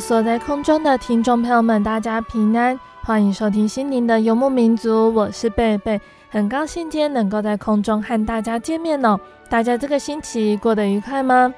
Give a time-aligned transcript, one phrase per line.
[0.00, 6.00] 所在空中的听众朋友们，大家平安，欢迎收听心灵的游牧民族，我是贝贝，
[6.30, 9.18] 很高兴今天能够在空中和大家见面哦。
[9.48, 11.52] 大家这个星期过得愉快吗？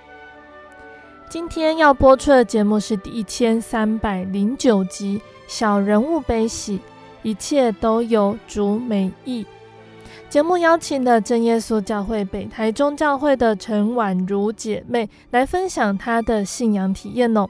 [1.29, 6.79] 今天要播出的节目是第一千三百零九集《小人物悲喜》，
[7.23, 9.47] 一切都有主美意。
[10.31, 17.47] 节目邀请的正耶稣教会北台中教会的陈婉如姐妹来分享她的信仰体验哦。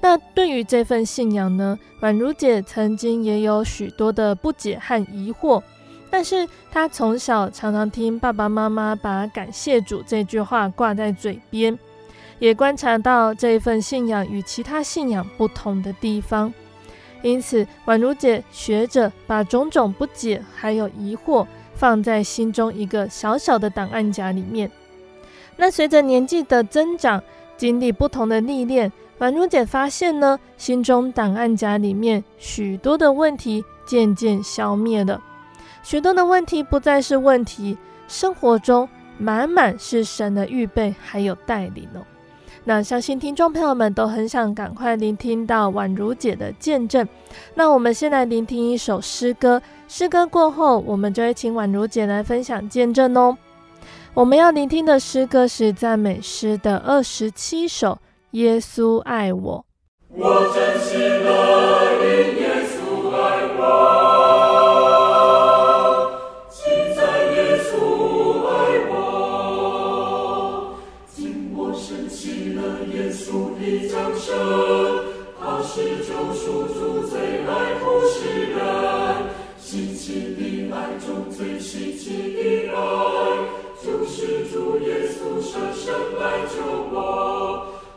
[0.00, 5.62] 那对于这份信仰呢，宛如姐曾经也有许多的不解和疑惑，
[6.10, 11.78] 但是她从小常常听爸爸妈妈把“感谢主”这句话挂在嘴边，
[12.38, 16.52] 也观察到这份信仰与其他信仰不同的地方，
[17.22, 24.70] 因此宛如姐学着把种种不解还有疑惑放在心中一个小小的档案夹里面。
[25.56, 27.22] 那随着年纪的增长，
[27.56, 28.92] 经历不同的历练。
[29.18, 35.20] 婉如姐发现呢，心中档案夹里面许多的问题渐渐消灭了，
[35.82, 37.78] 许多的问题不再是问题，
[38.08, 42.04] 生活中满满是神的预备还有带领哦。
[42.64, 47.08] 那相信听众朋友们都很想赶快聆听到婉如姐的见证。
[47.54, 53.38] 那我们先来聆听一首诗歌，诗歌过后，我们就会请婉如姐来分享见证哦。
[54.12, 57.96] 我们要聆听的诗歌是赞美诗的二十七首。
[58.32, 59.64] 耶稣爱我，
[60.10, 61.85] 我真心的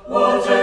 [0.09, 0.58] 我。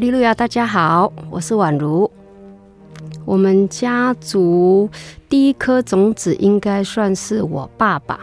[0.00, 2.10] 利路亚，大家好，我是宛如。
[3.26, 4.88] 我们家族
[5.28, 8.18] 第一颗种子应该算是我爸爸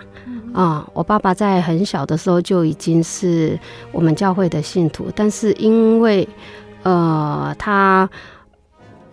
[0.56, 3.59] 啊，我爸爸在很小的时候就已经是
[3.91, 6.27] 我们教会的信徒，但是因为
[6.81, 8.09] 呃他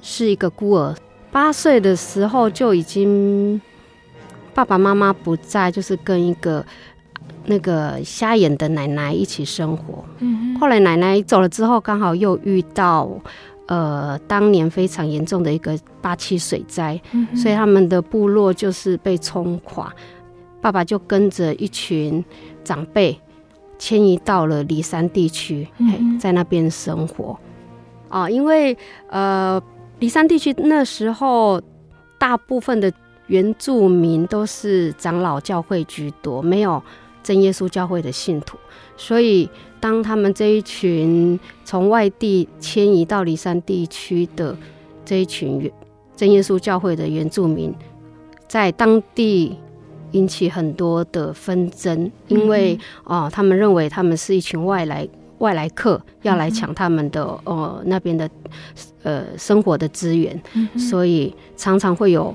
[0.00, 0.94] 是一个孤儿，
[1.30, 3.60] 八岁的时候就已经
[4.54, 6.64] 爸爸妈妈不在，就是跟一个
[7.46, 10.04] 那个瞎眼的奶奶一起生活。
[10.60, 13.10] 后来奶奶走了之后，刚好又遇到。
[13.66, 19.90] 呃，当年非常严重的一个八七水灾，嗯、所以他们的部落就是被冲垮。
[20.60, 22.22] 爸爸就跟着一群
[22.62, 23.18] 长辈
[23.78, 27.34] 迁移到了离山地区，嗯，在那边生活。
[28.10, 28.76] 啊，因为
[29.08, 29.58] 呃，
[29.98, 31.58] 离山地区那时候
[32.18, 32.92] 大部分的
[33.28, 36.82] 原住民都是长老教会居多，没有
[37.24, 38.56] 真耶稣教会的信徒，
[38.96, 39.50] 所以。
[39.80, 44.56] 当他们这一群从外地迁移到离山地区的
[45.04, 45.70] 这一群
[46.16, 47.70] 真耶稣教会的原住民，
[48.48, 49.58] 在当地
[50.12, 55.06] 引起很多的纷争，因为哦，他们认为他们是一群外来
[55.40, 58.30] 外来客，要来抢他们的呃那边的
[59.02, 60.42] 呃生活的资源，
[60.78, 62.34] 所以常常会有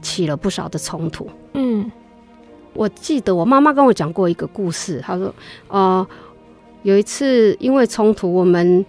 [0.00, 1.28] 起了不少的冲突。
[1.52, 1.90] 嗯，
[2.78, 5.34] 我记得我妈妈跟我讲过一个故事，她说，
[5.66, 6.06] 呃。
[6.84, 8.86] 有一次，因为冲突，我们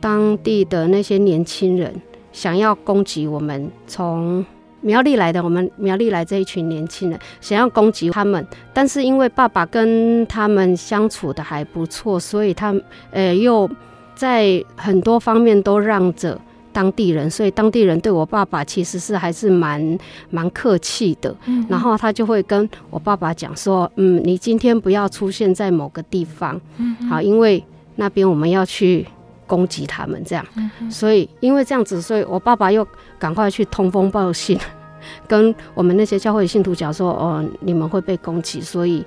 [0.00, 1.92] 当地的那些年轻人
[2.32, 4.46] 想要攻击我们从
[4.80, 12.72] 苗栗来的，我们苗栗来这一群年轻人想要攻击他们，但是因为爸爸跟他们相处的还不错，所以他
[13.10, 13.68] 呃又
[14.14, 16.40] 在很多方面都让着。
[16.72, 19.98] 当地人，所以当地人对我爸爸其实是还是蛮
[20.30, 21.34] 蛮客气的。
[21.46, 27.62] 嗯，然后他就会跟我爸爸讲说：“嗯，你今天不要出现在某个地方，嗯，好，因为
[27.96, 29.06] 那边我们要去
[29.46, 30.44] 攻击他们，这样。
[30.56, 32.86] 嗯，所以因为这样子，所以我爸爸又
[33.18, 34.58] 赶快去通风报信，
[35.28, 39.04] 跟我们那些教会信徒讲说：哦，你们会被攻击，所以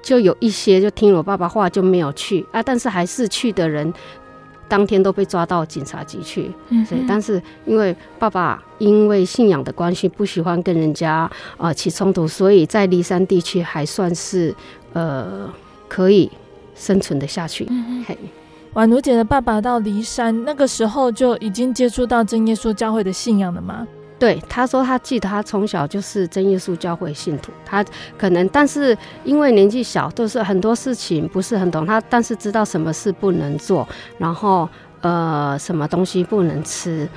[0.00, 3.92] 就有一些就听我爸爸话就没有去啊，但是还是去的人。”
[4.68, 14.54] 当天都被抓到警察局去，嗯，所以但是因为爸爸因为信仰的关系不喜欢跟人家呃起冲突，所以在骊山地区还算是
[14.92, 15.50] 呃
[15.88, 16.30] 可以
[16.74, 17.66] 生存的下去。
[17.70, 18.16] 嗯，嘿，
[18.74, 23.86] 宛如姐的爸爸到骊山那个时候就已经接触到真耶稣教会的信仰了吗？
[24.18, 27.84] 对，他说他记得他从小就是真耶稣教会信徒，他
[28.18, 33.88] 可能但是因为年纪小，都是很多事情不是很懂，他但是知道什么事不能做，
[34.18, 34.68] 然后
[35.02, 37.08] 呃什么东西不能吃，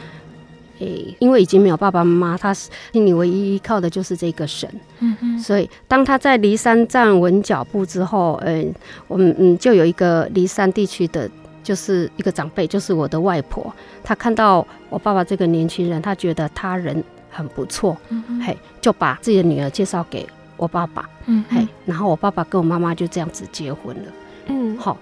[0.77, 4.69] 诶，因为已经没有爸爸妈妈，他心里唯一依靠的就是这个神，
[4.99, 8.71] 嗯嗯，所以当他在骊山站稳脚步之后，嗯，
[9.07, 11.27] 我们嗯就有一个骊山地区的。
[11.63, 13.73] 就是一个长辈，就是我的外婆。
[14.03, 20.27] 她看到我爸爸这个年轻人，她觉得他人很不错，嗯，嘿，就把自己的女儿介绍给
[20.57, 24.11] 我爸爸，嗯，嘿，然后我爸爸跟我妈妈就这样子结婚了，
[24.47, 24.97] 嗯，好。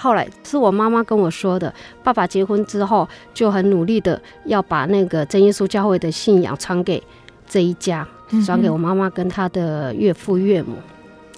[0.00, 1.74] 后来是我妈妈跟我说的，
[2.04, 7.02] 爸爸结婚之后就很努力的要把那个真耶稣教会的信仰传给
[7.48, 8.06] 这一家，
[8.46, 10.76] 传给我妈妈跟他的岳父岳母。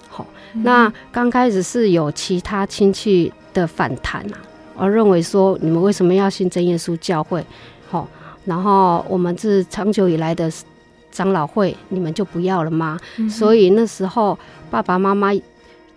[0.07, 4.37] 好，那刚开始是有其他亲戚的反弹啊。
[4.77, 7.45] 而认为说，你们为什么要信真耶稣教会？
[7.89, 8.07] 好，
[8.45, 10.51] 然后我们是长久以来的
[11.11, 12.99] 长老会，你们就不要了吗？
[13.17, 14.37] 嗯、所以那时候
[14.69, 15.29] 爸爸妈妈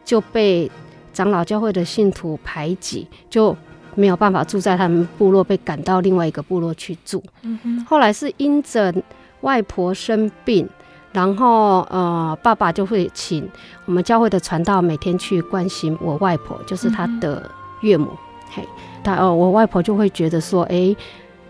[0.05, 0.71] 就被
[1.13, 3.57] 长老教会的信徒排挤，就
[3.95, 7.23] 没有办法住在他们部落，被赶到另外一个部落去住。
[7.43, 8.93] 嗯、后来是因着
[9.43, 10.69] 外婆生病，
[11.13, 13.49] 然后呃，爸爸就会请
[13.85, 17.49] 我们教会的传道每天去关心我外婆，就是他的
[17.83, 18.09] 岳母。
[18.55, 18.63] 嘿，
[19.03, 20.97] 他哦，我外婆就会觉得说，哎、欸，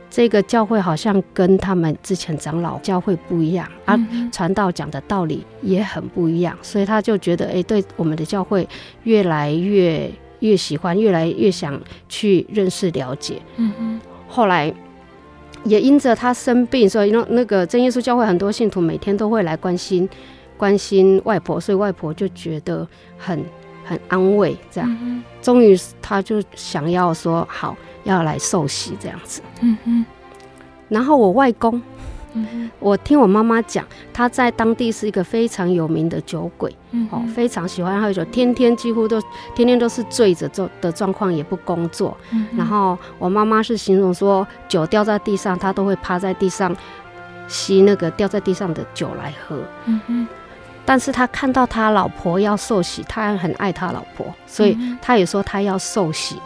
[0.08, 3.99] 这个教会好像跟他们之前长老教会不一样啊，
[4.32, 8.66] 传道讲的道理也很不一样，所以他就觉得，哎、欸，对我们的教会
[9.02, 13.42] 越来越越喜欢，越来越想去认识了解。
[13.56, 14.00] 嗯哼。
[14.28, 14.73] 后来
[15.64, 20.08] 也因着他生病，所以那那个真耶稣教会很多信徒每天都会来关心
[20.56, 22.87] 关心外婆，所以外婆就觉得
[23.18, 23.44] 很。
[23.85, 29.43] 很安慰，这样，终于他就想要说好要来受洗这样子。
[30.88, 31.81] 然后我外公，
[32.35, 39.21] 嗯、我听我妈妈讲，他在当地是一个非常有名的酒鬼，嗯、哦，非常喜欢喝酒，天天几乎都
[39.55, 42.17] 天天都是醉着做的状况，也不工作。
[42.33, 46.75] 嗯、然后我妈妈是形容说，酒掉在地上，他都会趴在地上
[47.49, 49.62] 吸那个掉在地上的酒来喝。
[50.87, 56.35] 但是他看到他老婆要受洗，他很爱他老婆，所以他也说他要受洗。
[56.35, 56.41] 嗯、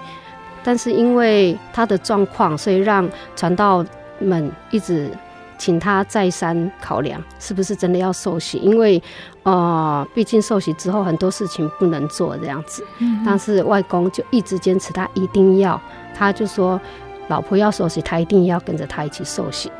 [0.62, 3.84] 但是因为他的状况，所以让传道
[4.20, 5.10] 们一直
[5.58, 8.58] 请他再三考量，是不是真的要受洗？
[8.58, 9.02] 因为
[9.42, 12.86] 呃，毕竟受洗之后很多事情不能做这样子。
[12.98, 15.80] 嗯、但是外公就一直坚持他一定要，
[16.14, 16.80] 他就说
[17.26, 19.72] 老婆要受洗，他一定要跟着他一起受洗。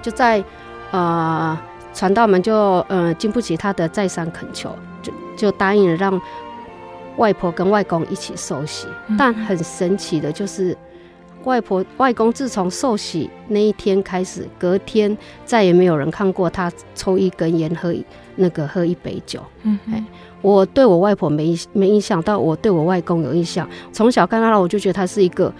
[0.00, 0.44] 就在
[0.92, 1.58] 呃。
[1.96, 2.54] 传道们就
[2.88, 4.70] 呃经不起他的再三恳求，
[5.02, 6.20] 就就答应了让
[7.16, 8.86] 外婆跟外公一起受洗。
[9.08, 10.76] 嗯、但很神奇的就是，
[11.44, 17.94] 外婆外公自从受洗那一天开始，隔天再也没有人看过他抽一根烟、喝
[18.34, 19.40] 那个喝一杯酒。
[19.62, 20.04] 嗯哼，
[20.42, 23.66] 我对我外婆没没印象，但我对我外公有印象。
[23.90, 25.50] 从小看到大，我就觉得他是一个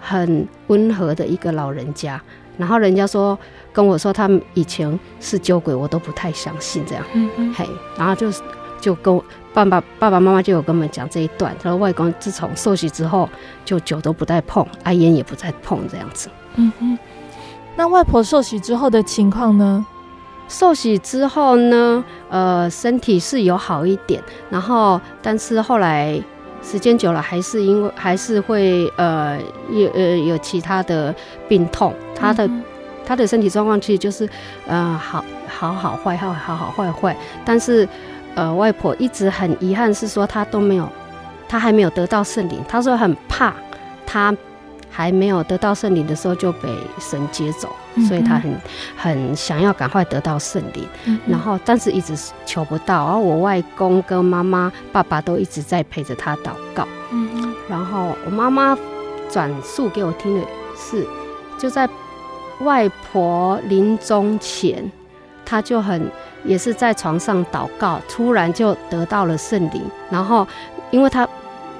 [0.00, 2.18] 很温和的一个老人家。
[2.58, 3.38] 然后人家说
[3.72, 7.04] 跟我说他们以前是酒鬼，我都不太相信这样。
[7.14, 7.54] 嗯嗯。
[7.54, 8.30] 嘿，然后就
[8.80, 9.24] 就跟我
[9.54, 11.54] 爸爸爸爸妈妈就有跟我们讲这一段。
[11.62, 13.28] 他说外公自从受洗之后，
[13.64, 16.28] 就酒都不再碰，阿烟也不再碰这样子。
[16.56, 16.98] 嗯哼。
[17.76, 19.84] 那外婆受洗之后的情况呢？
[20.48, 26.20] 受洗之后呢，呃，身体是有好一点，然后但是后来
[26.62, 29.38] 时间久了，还是因为还是会呃
[29.70, 31.14] 有呃有其他的
[31.48, 31.94] 病痛。
[32.14, 32.46] 他的
[33.04, 34.28] 他的身体状况其实就是，
[34.66, 37.86] 呃，好好好坏好好好坏坏，但是，
[38.34, 40.88] 呃，外婆一直很遗憾是说他都没有，
[41.48, 43.52] 他还没有得到圣灵，他说很怕
[44.06, 44.34] 他
[44.90, 46.68] 还没有得到圣灵的时候就被
[46.98, 47.74] 神接走，
[48.08, 48.54] 所以他很
[48.96, 50.86] 很想要赶快得到圣灵，
[51.26, 52.14] 然后但是一直
[52.46, 57.54] 求不到，然后我外公跟妈妈爸爸都一直在陪着他祷告，嗯。
[57.68, 58.76] 然后我妈妈
[59.30, 61.06] 转述给我听的是
[61.58, 61.88] 就在。
[62.64, 64.90] 外婆临终前，
[65.44, 66.10] 她就很
[66.44, 69.82] 也是在床上祷告，突然就得到了圣灵。
[70.10, 70.46] 然后，
[70.90, 71.28] 因为她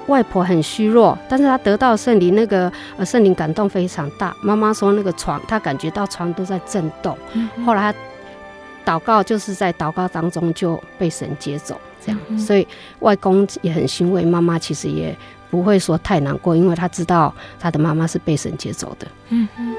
[0.07, 4.35] 外婆很虚弱，但是她得到圣灵，那个呃圣灵感动非常大。
[4.41, 7.17] 妈妈说那个床，她感觉到床都在震动。
[7.33, 7.93] 嗯、后来
[8.85, 12.19] 她祷告就是在祷告当中就被神接走，这样。
[12.27, 12.67] 嗯、所以
[12.99, 15.15] 外公也很欣慰，妈妈其实也
[15.49, 19.07] 不会说太难过，因为他知道他的妈妈是被神接走的。
[19.29, 19.75] 嗯嗯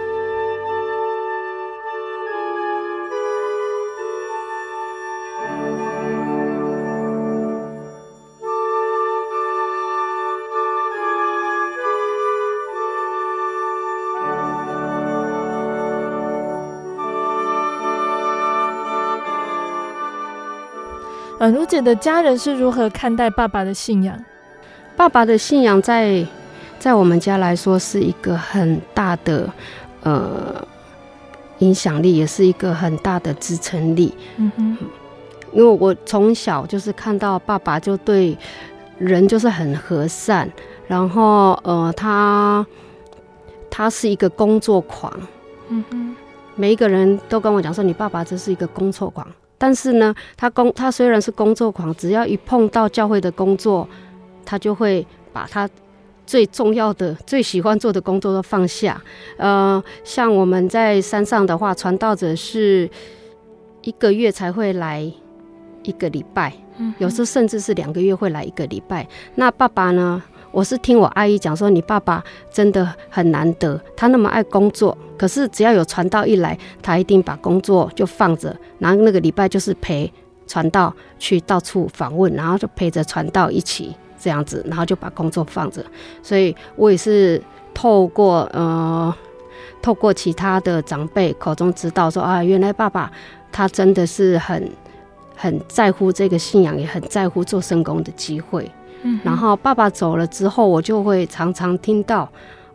[21.44, 24.18] 婉如姐的家人是如何看待爸爸的信仰？
[24.96, 26.26] 爸爸的信仰在
[26.78, 29.52] 在我们家来说是一个很大的
[30.04, 30.66] 呃
[31.58, 34.14] 影响力，也是一个很大的支撑力。
[34.38, 34.78] 嗯哼，
[35.52, 38.34] 因为我从小就是看到爸爸就对
[38.96, 40.50] 人就是很和善，
[40.86, 42.66] 然后呃他
[43.70, 45.12] 他是一个工作狂。
[45.68, 46.16] 嗯哼，
[46.56, 49.26] 每一个人都跟我讲说，你爸爸这是一个工作狂。
[49.64, 53.88] 但是呢，他工他虽然是工作狂，只要一碰到教会的工作，
[54.44, 55.66] 他就会把他
[56.26, 59.00] 最重要的、最喜欢做的工作都放下。
[59.38, 62.86] 呃，像我们在山上的话，传道者是
[63.80, 65.00] 一个月才会来
[65.82, 66.52] 一个礼拜，
[66.98, 69.08] 有时候甚至是两个月会来一个礼拜。
[69.34, 70.22] 那爸爸呢？
[70.54, 80.10] 我是听我阿姨讲说，你爸爸真的很难得，他那么爱工作，可是只要有传道一来，他一定把工作就放着，然后那个礼拜就是陪
[80.46, 85.84] 传道去到处访问，然后就陪着传道一起这样子，然后就把工作放着。
[86.22, 87.42] 所以我也是
[87.74, 89.12] 透过呃，
[89.82, 93.10] 透过其他的长辈口中知道说啊，原来爸爸
[93.50, 94.70] 他真的是很
[95.34, 98.70] 很在乎这个信仰，也很在乎做圣工的机会。
[99.22, 102.28] 然后爸爸走了之后，我就会常常听到，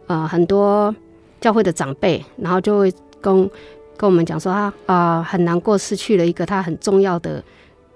[0.08, 0.94] 呃，很多
[1.42, 3.50] 教会的长辈，然后就会跟
[3.98, 7.44] 跟我们讲说他啊、呃，很难过，失去了一个他很重要的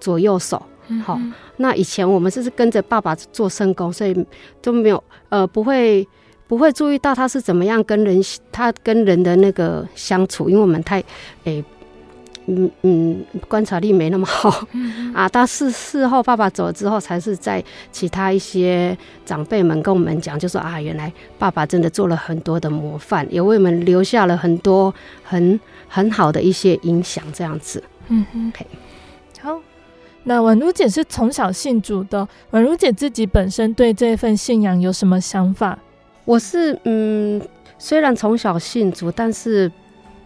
[0.00, 0.56] 左右手。
[1.02, 4.26] 好、嗯哦，那以前我们是跟着爸爸做圣工，所以
[4.60, 6.06] 都没有呃，不会
[6.46, 8.20] 不会注意到他是怎么样跟人，
[8.52, 11.02] 他跟人的那个相处，因为我们太
[11.44, 11.64] 诶
[12.46, 14.66] 嗯嗯，观察力没那么好，
[15.14, 25.58] 啊，到事事后爸爸走了之后，才是在其他一些长辈们跟我们讲，就说啊，原来爸爸真的做了很多的模范，也为我们留下了很多很
[25.88, 27.82] 很好的一些影响，这样子。
[28.08, 28.66] 嗯哼，OK，
[29.40, 29.60] 好。
[30.26, 35.78] 那宛如姐是从小信主的，宛如姐自己本身对这份信仰有什么想法？
[36.24, 37.40] 我是嗯，
[37.78, 39.70] 虽然从小信主，但是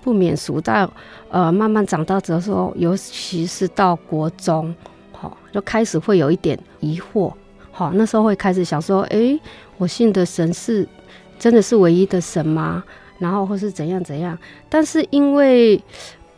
[0.08, 0.90] 不免俗到
[1.30, 4.74] 呃慢慢长大之后，尤其是到国中，
[5.12, 7.30] 好就开始会有一点疑惑，
[7.70, 9.40] 好那时候会开始想说，哎、欸，
[9.76, 10.88] 我信的神是
[11.38, 12.82] 真的是唯一的神吗？
[13.18, 14.38] 然后或是怎样怎样？
[14.70, 15.78] 但是因为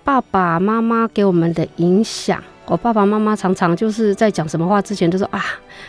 [0.03, 2.43] 爸爸妈妈给我们的影响。
[2.67, 5.43] 我爸爸妈妈常常就是在讲什么话之前都说啊，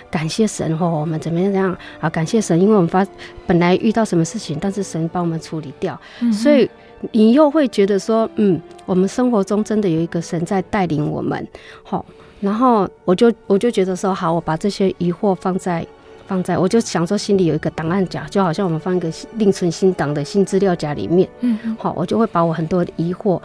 [0.10, 3.06] 感谢神哦，我们怎么样怎样啊，感谢神，因为我们发
[3.46, 6.68] 本来遇到什么事情，但是神帮我们处理掉，嗯、所以
[7.12, 11.48] 你又会觉得说，嗯，我们生活中真的有一个神在带领我们，
[11.84, 12.06] 好，
[12.40, 15.86] 然后我就我就觉得说，好，我把这些疑惑放在
[16.28, 23.42] 放在，我就想说心里有一个档案夹，就好像我们放一个另存新档的新资料夹里面，嗯，好，我就会把我很多的疑惑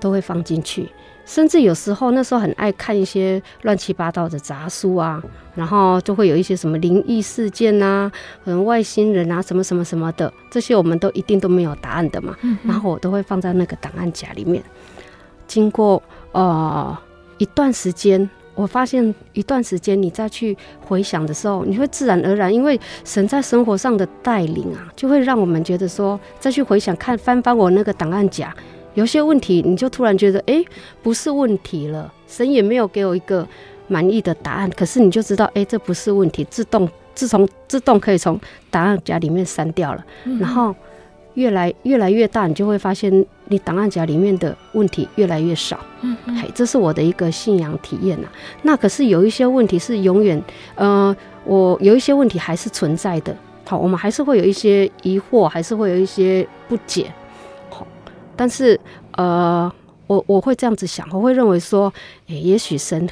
[0.00, 0.88] 都会放进去。
[1.24, 5.22] 甚至有时候那时候很爱看一些乱七八糟的杂书啊，
[5.54, 8.12] 然后就会有一些什么灵异事件呐、啊，
[8.42, 12.34] 可能外星人啊，什么什么什么的，这些我们都一定都没有答案的嘛。
[12.40, 14.62] 嗯、然后我都会放在那个档案夹里面。
[15.46, 16.02] 经过
[16.32, 16.96] 呃
[17.36, 28.54] 一段时间，我发现一段时间你再去回想的时候，你会自然而然，因为神在生活上的带领啊，就会让我们觉得说，再去回想看翻翻我那个档案夹。
[28.98, 30.66] 有些问题，你就突然觉得，哎、欸，
[31.04, 32.12] 不是问题了。
[32.26, 33.46] 神也没有给我一个
[33.86, 38.40] 满意的答案，可是你就知道，哎、欸，这不是问题，自动自从自动可以从
[38.72, 40.04] 档案夹里面删掉了。
[40.24, 40.74] 嗯、然后
[41.34, 45.78] 越来越来越大，你就会发现，你档案夹里面的问题越来越少。
[46.00, 48.26] 嗯，嘿，这是我的一个信仰体验呐。
[48.62, 50.42] 那可是有一些问题是永远，
[50.74, 53.32] 呃，我有一些问题还是存在的。
[53.64, 57.12] 好，我们还是会有一些疑惑，还是会有一些不解。
[58.38, 58.78] 但是，
[59.16, 59.70] 呃，
[60.06, 61.92] 我我会这样子想，我会认为说，
[62.28, 63.08] 诶，也许神，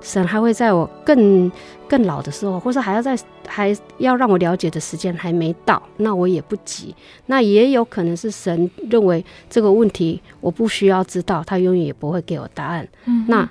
[0.00, 1.50] 神还会在我更
[1.88, 6.94] 更老的时候，或者还要在还要让我了解的时间还没到，那我也不急。
[7.26, 12.88] 那也有可能是神认为这个问题我不需要知道，他永远也不会给我答案。
[13.06, 13.50] 嗯，那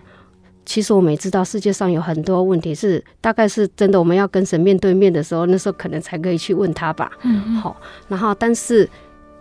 [0.66, 7.12] 其实我们也知道，世界上有很多问题是大概是真的，我们要跟神面对面的时候，那时候可能才可以去问他吧。
[7.24, 7.76] 嗯，好，
[8.08, 8.90] 然后但是。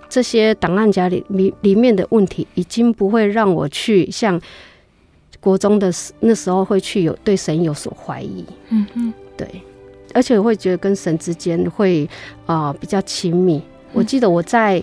[0.08, 4.40] 这些档案夹里里里面的问题，已经不会让我去像
[5.40, 8.44] 国中的那时候会去有对神有所怀疑。
[8.70, 9.46] 嗯嗯，对，
[10.14, 12.08] 而且我会觉得跟神之间会
[12.46, 13.62] 啊、呃、比较亲密。
[13.92, 14.82] 我记得我在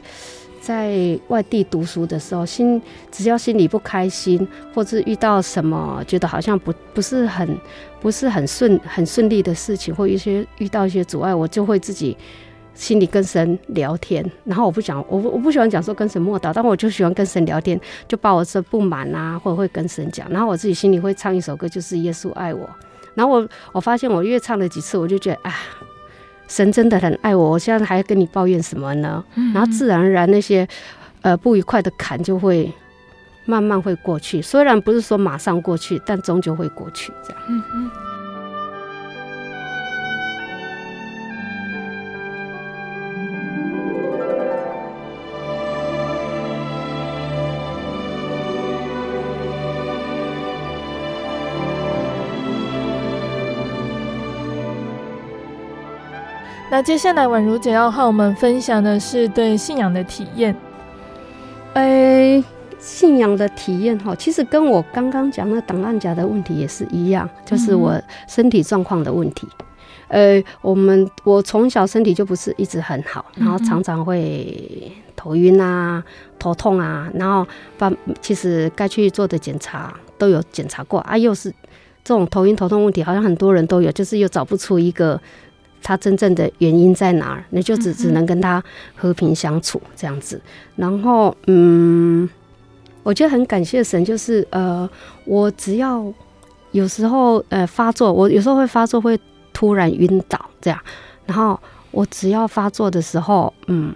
[0.62, 7.58] 在外地读书的时候，心只要心里不开心，或是遇到什么觉得好像不不是很
[8.00, 12.16] 不是很顺很顺利的事情，或一些遇到一些阻碍，我就会自己。
[12.76, 22.70] 心里跟神聊天，然后我不想，我我不喜欢讲说跟神默祷，但我就喜欢跟神聊天，就把我这不满啊，或者会跟神讲，然后我自己心里会唱一首歌，就是耶稣爱我。
[23.16, 25.56] 然后我我发现我越唱了几次，我就觉得啊，
[26.50, 29.24] 神真的很爱我，我现在还跟你抱怨什么呢？
[29.54, 30.68] 然后自然而然那些
[31.22, 32.70] 呃不愉快的坎就会
[33.46, 37.42] 慢慢会过去，虽然不是说马上过去，但终究会过去，这样。
[37.48, 37.92] 嗯嗯。
[56.76, 60.54] 那接下来，婉如姐要和我们分享的是对信仰的体验。
[61.76, 62.44] 诶、欸，
[62.78, 69.48] 信仰的体验哈，其实跟我刚刚讲的档案夹的问题也是一样，就是我身体状况的问题。
[70.10, 76.04] 呃、我们我从小身体就不是一直很好，然后常常会头晕啊、
[76.38, 81.50] 头痛啊，然后把其实该去做的检查都有检查过啊，又是
[82.04, 85.18] 这种头晕头痛问题，好像很多人都有，就是又找不出一个。
[85.86, 87.46] 他真正的原因在哪儿？
[87.52, 88.64] 你就只只能跟他
[88.96, 90.42] 和平相处这样子。
[90.76, 92.28] 然后，嗯，
[93.04, 94.90] 我觉得很感谢神，就是呃，
[95.26, 96.12] 我只要
[96.72, 99.16] 有时候呃发作，我有时候会发作，会
[99.54, 100.80] 突然晕倒这样。
[101.28, 101.60] 然后
[101.92, 103.96] 我只要发作的时候，嗯，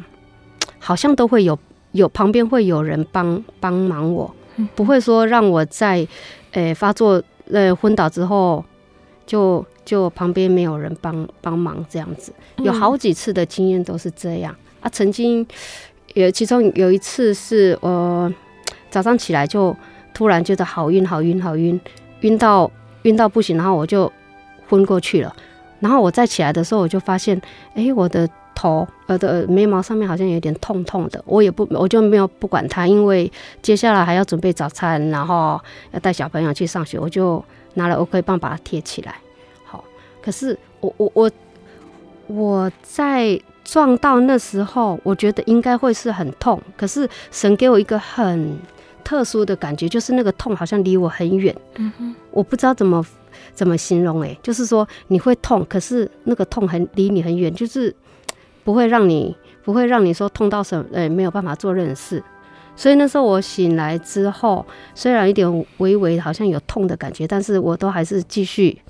[0.78, 1.58] 好像都会有
[1.94, 4.32] 有旁边会有人帮帮忙我，
[4.76, 6.08] 不会说让我在
[6.52, 7.20] 呃发作
[7.52, 8.64] 呃昏倒之后
[9.26, 9.66] 就。
[9.90, 14.90] 就旁边没有人帮帮忙，这样子有好几次的经验都是这样啊。
[14.92, 15.44] 曾经
[16.14, 18.32] 有其中有一次是呃
[18.92, 19.76] 早上起来就
[20.14, 21.82] 突然觉得好晕，好晕，好晕，
[22.22, 22.70] 晕到
[23.02, 24.12] 晕到不行，然后我就
[24.68, 25.36] 昏过去了。
[25.80, 27.42] 然后我再起来的时候，我就发现，
[27.74, 31.20] 哎，我的头，我的眉毛上面好像有点痛痛的。
[31.26, 33.32] 我也不，我就没有不管它，因为
[33.64, 35.60] 接下来还要准备早餐，然后
[35.94, 39.16] 要带小朋友去上学，我就拿了 OK 棒把它贴起来。
[40.20, 41.32] 好，可是我我我
[42.28, 48.58] 我在撞到那时候，我觉得应该会是很痛，可是神给我一个很
[49.04, 51.56] 特殊的感觉，就是那个痛好像离我很远。
[51.76, 53.06] 嗯哼，我不知道怎么。
[53.54, 54.22] 怎么形容？
[54.22, 57.94] 诶，就是说你会痛，可是那个痛很离你很远，就是
[58.64, 62.24] 不会让你不会让你说痛到什么，诶，没有办法做任何事。
[62.76, 68.82] 所以那时候我醒来之后，虽然有点微微好像有痛的感觉，但是我都还是继续，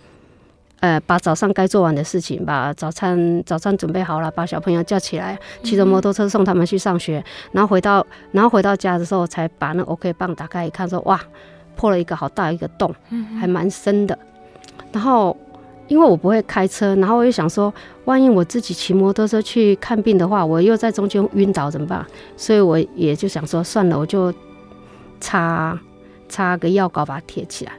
[0.81, 11.19] 呃，把早上该做完的事情，把早餐早餐准备好了，把小朋友叫起来，骑着摩托车送他们去上学，然后回到然后回到家的时候，才把那 OK 棒打开一看，说哇，
[11.75, 12.95] 破了一个好大一个洞，
[13.39, 14.17] 还蛮深的。
[14.93, 15.35] 然后，
[15.89, 17.73] 因为我不会开车，然后我又想说，
[18.05, 22.05] 万一我自己骑摩托车去看病的话，我又在中间晕倒怎么办？
[22.37, 24.33] 所以我也就想说，算了，我就
[25.19, 25.77] 擦
[26.29, 27.73] 擦个药膏把它贴起来。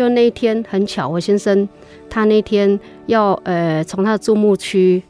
[0.00, 1.68] 就那一天很巧，我先生
[2.08, 5.02] 他那天要呃从他的住牧区，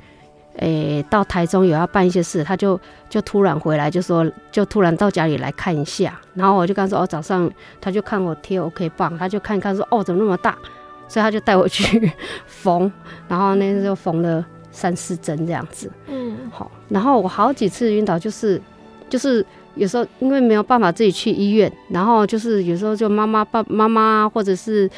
[0.57, 2.76] 诶到台中有要办一些事，他就
[3.09, 6.20] 就突然回来，就说就突然到家里来看一下。
[6.35, 7.48] 然后我就跟他说，哦早上
[7.81, 10.59] 他就看我贴 OK 棒，他就看一看说，哦怎么那么大？
[11.07, 12.11] 所以他就带我去
[12.46, 12.90] 缝，
[13.29, 15.88] 然后那时候缝了三四针这样子。
[16.09, 18.61] 嗯，好，然后我好几次晕倒，就是
[19.09, 19.46] 就是
[19.81, 24.88] 有时候因为没有办法自己去医院，然后就是有时候就妈妈、爸、妈妈或者是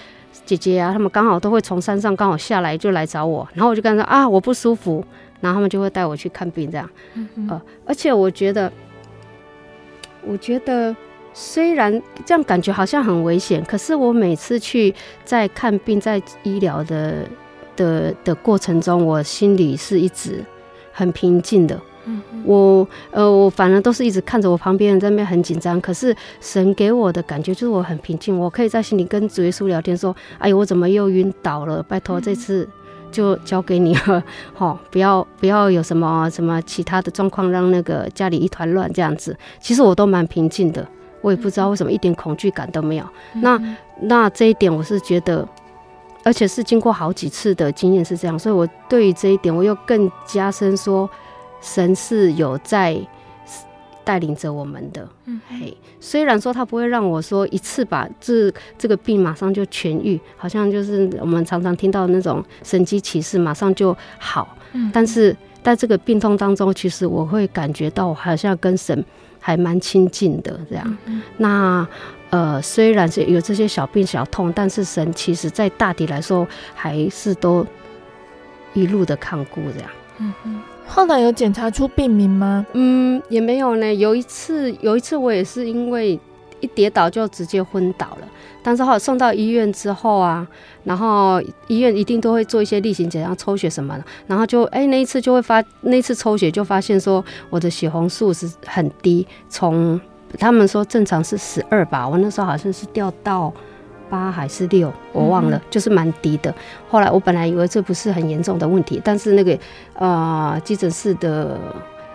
[0.44, 5.04] 姐姐啊，他们刚好都会从山上刚好下来就来找我，然后我就跟他说啊，我不舒服，
[5.40, 6.90] 然后他们就会带我去看病这样。
[7.48, 8.72] 呃，而且我觉得，
[10.26, 10.94] 我觉得。
[11.34, 11.90] 虽然
[12.26, 17.26] 这样感觉好像很危险，可是我每次去在看病、在医疗的
[17.74, 20.44] 的的过程中，我心里是一直
[20.92, 21.80] 很平静的。
[22.04, 31.82] 嗯，我呃，我反正都是一直看着我旁边人在那边很紧张，可是神给我的感觉就是我很平静，我可以在心里跟主耶稣聊天，说：“哎呦，我怎么又晕倒了？
[31.82, 32.68] 拜托，这次
[33.10, 34.22] 就交给你了，
[34.58, 39.36] 齁，不要不要有什么什么其他的状况，让那个家里一团乱这样子。
[39.60, 40.86] 其实我都蛮平静的。”
[41.22, 43.04] 我也不知道为什么一点恐惧感都没有。
[43.34, 43.56] 那
[44.00, 45.48] 那这一点我是觉得，
[46.24, 51.08] 而且是经过好几次的经验是这样，所以我对于这一点我又更加深说，
[51.62, 53.00] 神是有在
[54.04, 55.08] 带领着我们的。
[55.24, 64.54] 嗯，嘿，虽然说他不会让我说一次把这这个病马上就痊愈，好像就是我们常常听到的那种神迹奇事马上就好。
[64.72, 69.02] 嗯，但是在这个病痛当中，其实我会感觉到好像跟神。
[69.44, 71.84] 还蛮亲近的这样，嗯、那
[72.30, 76.46] 呃虽然是有这些小病小痛，但是神其实在大体来说
[76.76, 77.66] 还是都
[78.72, 79.90] 一路的看顾这样。
[80.18, 80.60] 嗯嗯。
[80.94, 82.66] 后来有检查出病名吗？
[82.74, 83.94] 嗯，也没有呢。
[83.94, 86.20] 有一次，有一次我也是因为
[86.60, 88.28] 一跌倒就直接昏倒了。
[88.62, 90.46] 但是后来送到医院之后啊，
[90.84, 99.98] 然后医院一定都会做一些例行检查、抽血什么的，然后就哎、那一次就会发，那一次抽血就发现说我的血红素是很低，从
[100.38, 103.50] 他们说正常是十二吧，我那时候好像是掉到
[104.12, 106.54] 八还是六，我忘了，嗯、就是蛮低的。
[106.86, 109.58] 后来我本来以为这不是很严重的问题，但是那个
[109.94, 111.58] 呃急诊室的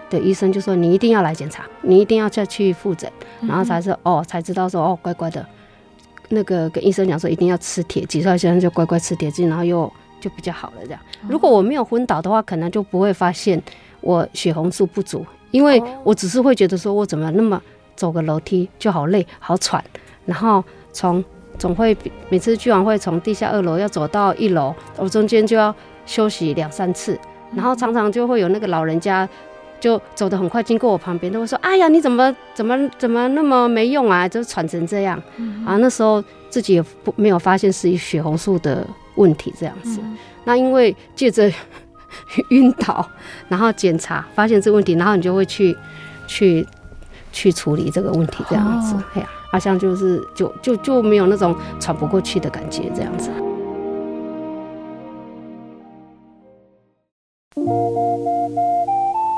[0.08, 5.44] 的医生就说你一定要来检查，你一定要再去复诊，然后才是、嗯、哦才知道说哦乖乖的。
[6.30, 11.00] 那个跟医生讲说一定要吃铁剂，所以现在就乖乖吃铁剂，然后又就比较好了这样。
[11.28, 13.60] 如果我没有昏倒的话，可能就不会发现
[14.02, 17.60] 我血红素不足，因为我只是会觉得说我怎么那么
[17.96, 19.84] 走个楼梯就好累好喘，
[20.26, 21.24] 然后从
[21.58, 21.96] 总会
[22.30, 25.74] 每次聚完会从地下二楼要走到一楼，我中间就要
[26.06, 27.20] 休息两三次，
[27.54, 29.28] 然后常常就会有那个老人家。
[29.80, 34.28] 就走得很快，经过我旁边，都会说：“哎呀，你怎么怎么怎么那么没用啊？
[34.28, 35.22] 就喘成这样。
[35.36, 38.84] 嗯”啊，那时候自己也不没有发现是血红素的
[39.18, 40.00] 问题这样子。
[40.02, 41.48] 嗯、那因为借着
[42.50, 43.08] 晕倒，
[43.50, 45.78] 然后检查发现这个问题，然后你就会去
[46.26, 46.66] 去
[47.32, 48.96] 去处理这个问题这样子。
[49.14, 53.30] 哎呀、哦，好像就是就就就没有那种喘不过气的感觉这样子。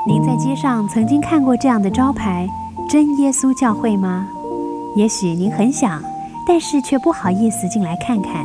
[0.06, 2.48] 您在街上曾经看过这样的招牌
[2.90, 4.26] “真耶稣教会”吗？
[4.96, 6.02] 也许您很想，
[6.46, 8.44] 但是却不好意思进来看看。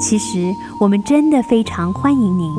[0.00, 2.52] 其实我们真的非常欢迎您。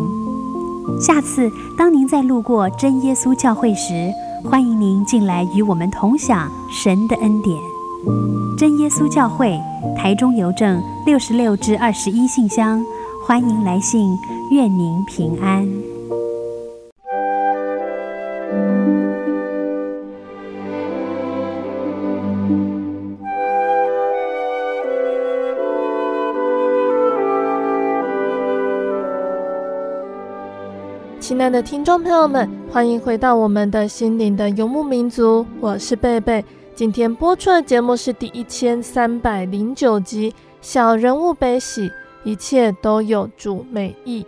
[0.99, 4.11] 下次当您在路过真耶稣教会时，
[4.49, 7.70] 欢迎您进来与我们同享神的恩典。
[8.57, 9.59] 真耶稣教会
[9.95, 12.83] 台中邮政六十六至二十一信箱，
[13.25, 14.17] 欢迎来信，
[14.51, 15.67] 愿您平安。
[31.19, 36.43] 亲爱的听众朋友们，欢迎回到我们的心灵的游牧民族，我是贝贝。
[36.81, 40.31] 今天播出的节目是第一千三百零九集
[40.63, 41.87] 《小人物悲喜》，
[42.23, 44.25] 一切都有主美意。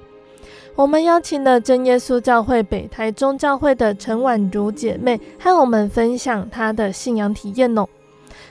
[0.76, 7.88] 我们邀请了真耶稣教会北台中教会的陈婉如姐妹，和我们分享她的信仰体验哦。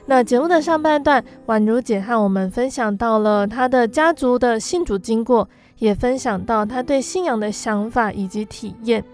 [0.07, 5.49] 那节目的上半段，婉如姐和我们分享到了她的家族的信主经过。
[5.79, 9.05] 也分享到她对信仰的想法以及体验。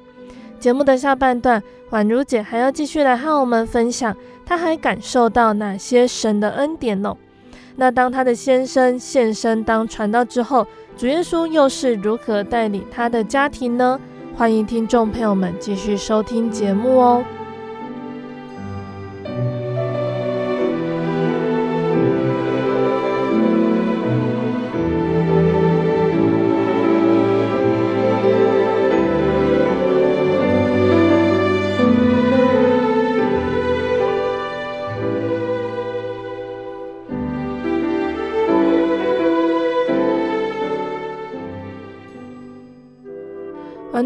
[0.59, 4.15] 节目的下半段，婉如姐还要继续来和我们分享，
[4.49, 7.15] 他还感受到哪些神的恩典呢？
[7.77, 14.01] 那当他的先生现身当传道之后，主耶稣又是如何带领他的家庭呢？
[14.35, 17.23] 欢迎听众朋友们继续收听节目哦。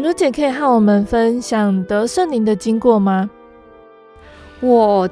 [0.03, 3.29] 婉如姐可以和我们分享得圣灵的经过吗？
[4.59, 5.09] 我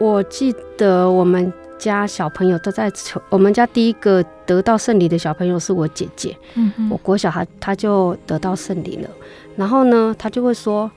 [0.00, 6.36] 我记得我们家小朋友都在求，我们家第一个得到圣灵的小朋友是我姐姐。
[6.56, 9.08] 嗯哼，我国小孩他就得到圣灵了，
[9.54, 10.90] 然后呢，他就会说：“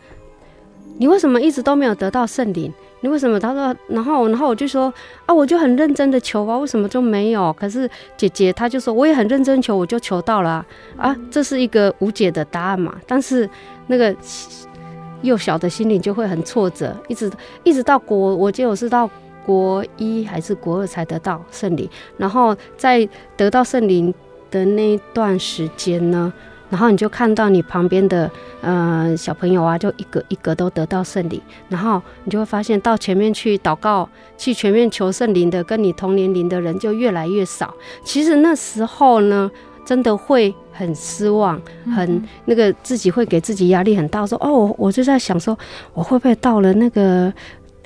[0.98, 2.74] 你为什么一直都没有得到圣灵？”
[3.04, 3.38] 你为什么？
[3.38, 4.92] 他说，然后，然后我就说
[5.26, 7.52] 啊，我就很认真的求啊，为什么就没有？
[7.52, 10.50] 可是姐姐她就说，我也很认真求，我就求到了
[10.96, 12.96] 啊，啊，这是一个无解的答案嘛。
[13.06, 13.48] 但是
[13.88, 14.16] 那个
[15.22, 17.30] 幼小的心灵就会很挫折，一直
[17.66, 19.10] 一直到国，我记得我是到
[19.46, 24.14] 国一还是国二才得到圣灵，然后在得到圣灵
[24.50, 26.32] 的那一段时间呢。
[26.74, 28.28] 然后你就看到你旁边的
[28.62, 34.10] 呃小朋友啊，就一个一个都得到圣灵，然后你就会发现到前面去祷告、
[34.40, 37.72] 去全面求圣灵的，跟你同年龄的人就越来越少。
[38.04, 39.52] 其实那时候呢，
[39.86, 41.62] 真的会很失望，
[41.96, 45.56] 很那个自己会给自己压力很大，说哦，我就在想说，
[45.94, 47.32] 我会不会到了那个。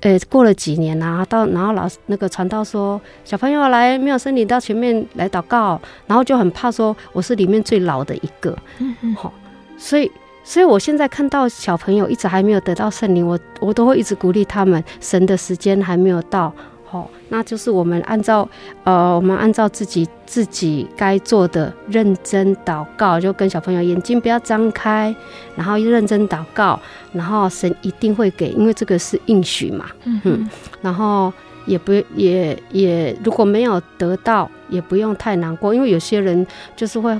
[0.01, 9.33] 呃，过了几年啊，到然后老师那个传道说，小朋友来没有圣灵到前面来祷告，然后就很怕说我是里面最老的一个，嗯嗯，好，
[9.77, 10.11] 所以
[10.43, 16.53] 所以我现在看到小朋友一直还没有得到圣灵，我我都会一直鼓励他们，神的时间还没有到。
[16.89, 18.47] 好，那就是我们按照
[18.85, 25.13] 呃，我们按照自己自己该做的认真祷告，就跟小朋友眼睛不要张开，
[25.55, 26.79] 然后认真祷告，
[27.11, 30.49] 然后神一定会给，因为这个是应许嘛，嗯哼，
[30.81, 31.33] 然后
[31.65, 37.19] 也不也也如果没有得到，也不用太难过，因为有些人就是会。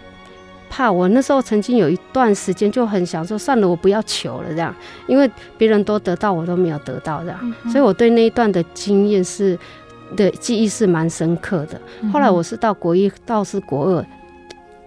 [0.70, 4.74] 怕我那时候曾经有一段时间就很想说算了，我不要求了这样，
[5.08, 9.58] 因为别人都得到，我都没有得到这样，嗯、所以我对那一段的经验是
[10.16, 11.80] 的记忆是蛮深刻的。
[12.12, 14.06] 后来我是到国一到是国二，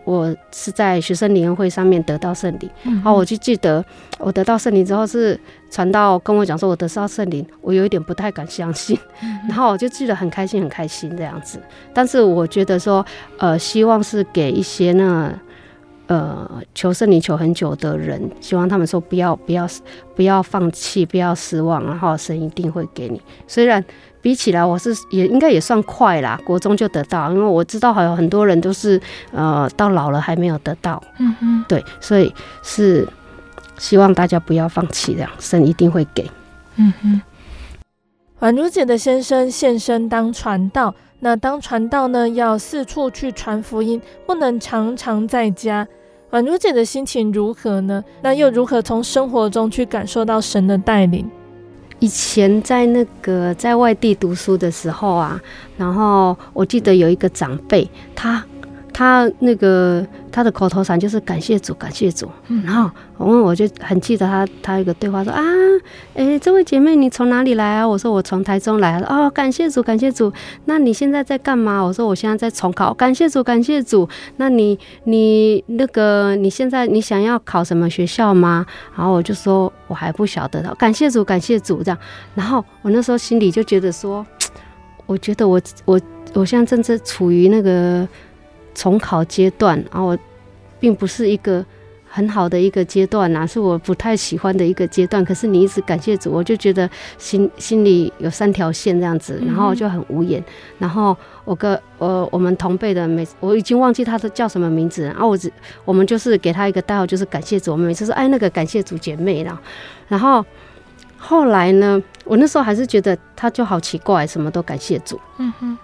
[0.04, 3.84] 我是在学生联谊会上面得到圣灵，然后、嗯、我就记得
[4.18, 5.38] 我得到圣灵之后是
[5.70, 11.60] 传道跟我讲说我得到圣灵，我有一点不太敢相信，嗯、然后我就记得很开心很开心这样子，
[11.92, 13.04] 但是我觉得说
[13.38, 15.32] 呃希望是给一些那。
[16.10, 19.64] 呃，求圣灵求很久的人，希望他们说不要不要
[20.16, 23.22] 不要放弃，不要失望，然后神一定会给你。
[23.46, 23.84] 虽然
[24.20, 31.00] 比起来，我是也应该也算快啦，国中就得到，因为我知道还有很多人都是呃到老了还没有得到。
[31.20, 33.06] 嗯哼，对，所以是
[33.78, 36.28] 希望大家不要放弃，这样神一定会给。
[36.74, 37.22] 嗯哼，
[38.40, 45.86] 宛如姐的先生现身当传道，那当传道呢，要四处去传福音，不能常常在家。
[46.30, 48.04] 婉如姐的心情如何呢？
[48.22, 51.28] 那又如何从生活中去感受到神的带领？
[51.98, 55.40] 以前在那个在外地读书的时候啊，
[55.76, 58.44] 然后我记得有一个长辈，他。
[59.00, 62.28] 他那个他的口头禅就是感谢主，感谢主。
[62.48, 65.42] 嗯、然后我问，我就很记得他他一个对话说啊，
[66.12, 67.88] 诶，这位姐妹你从哪里来啊？
[67.88, 69.00] 我说我从台中来。
[69.08, 70.30] 哦，感谢主，感谢主。
[70.66, 71.80] 那你现在在干嘛？
[71.80, 72.92] 我说我现在在重考。
[72.92, 74.06] 感谢主，感谢主。
[74.36, 78.66] 那你你那个你现在你想要考什么学校吗？
[78.94, 80.74] 然后我就说我还不晓得。
[80.74, 81.98] 感谢主，感谢主这样。
[82.34, 84.26] 然后我那时候心里就觉得说。
[85.06, 86.00] 我觉得我我
[86.34, 88.06] 我现在正在处于那个
[88.74, 90.18] 重考阶段，然后我
[90.78, 91.64] 并不是一个。
[92.12, 95.24] 很好的一个阶段呐、啊，是我不太喜欢的一个阶段。
[95.24, 100.42] 可是你一直感谢主，我就觉得心心里有三条线这样子，然后就很无言。
[100.76, 105.52] 然后我跟我我们同辈的每我已经忘记他的叫什么名字，然后我只
[105.84, 107.70] 我们就是给他一个代号，就是感谢主。
[107.70, 109.56] 我们每次说哎那个感谢主姐妹啦。
[110.08, 110.44] 然后
[111.16, 115.20] 后来呢，我那时候还是觉得他就好奇怪，什么都感谢主。
[115.38, 115.78] 嗯哼。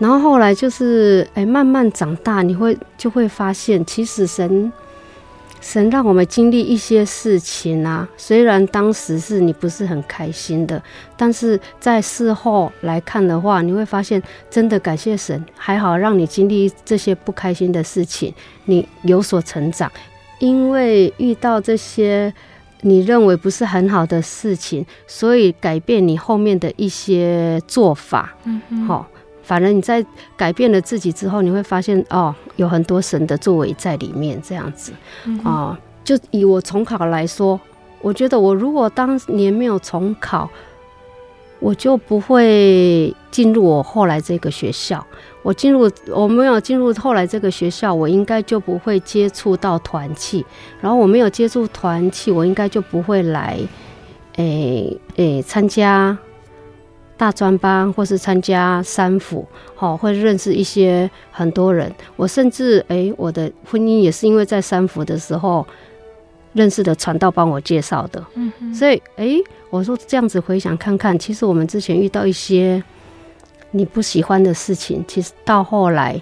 [0.00, 4.72] 然后后来就是哎慢慢长大，你会就会发现，其实神。
[5.62, 10.82] 神让我们经历一些事情啊，虽然当时是你不是很开心的，
[11.18, 18.32] 但是在事后来看的话，你会发现真的感谢神，还好让你经历这些不开心的事情，
[18.64, 19.92] 你有所成长。
[20.38, 22.32] 因为遇到这些
[22.80, 28.34] 你认为不是很好的事情，所以改变你后面的一些做法。
[28.44, 29.06] 嗯嗯，好。
[29.50, 34.92] 反正你在改变了自己之后，你会发现哦，有很多神的作为在里面，这样子
[35.42, 35.76] 啊。
[36.04, 37.60] 就以我重考来说，
[38.00, 40.48] 我觉得我如果当年没有重考，
[41.58, 45.04] 我就不会进入我后来这个学校。
[45.42, 50.46] 我进入我没有进入后来这个学校，我应该就不会接触到团契。
[50.80, 53.58] 然后我没有接触团契，我应该就不会来
[54.36, 56.16] 诶诶参加。
[57.20, 61.94] 大专班，或是参加三辅，好，会认识一些很多人。
[62.16, 65.66] 我甚至，诶、欸，我的婚姻也是因为在三辅的时候
[66.54, 68.24] 认识的传道帮我介绍的。
[68.36, 72.82] 嗯哼，所以，诶、欸，我说这样子回想看看，其实我们之前遇到一些
[73.70, 76.18] 你不喜欢的事情，其实到后来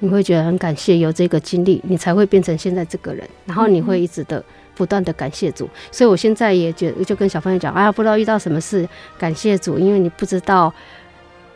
[0.00, 4.44] 你会觉得很感谢有这个经历，你才会变成现在这个人，然后你会一直的。
[4.80, 8.88] 不断的感谢主，所以我现在也觉就跟小朋友讲，哎呀，不知道遇到什么事，
[9.18, 10.72] 感谢主，因为你不知道，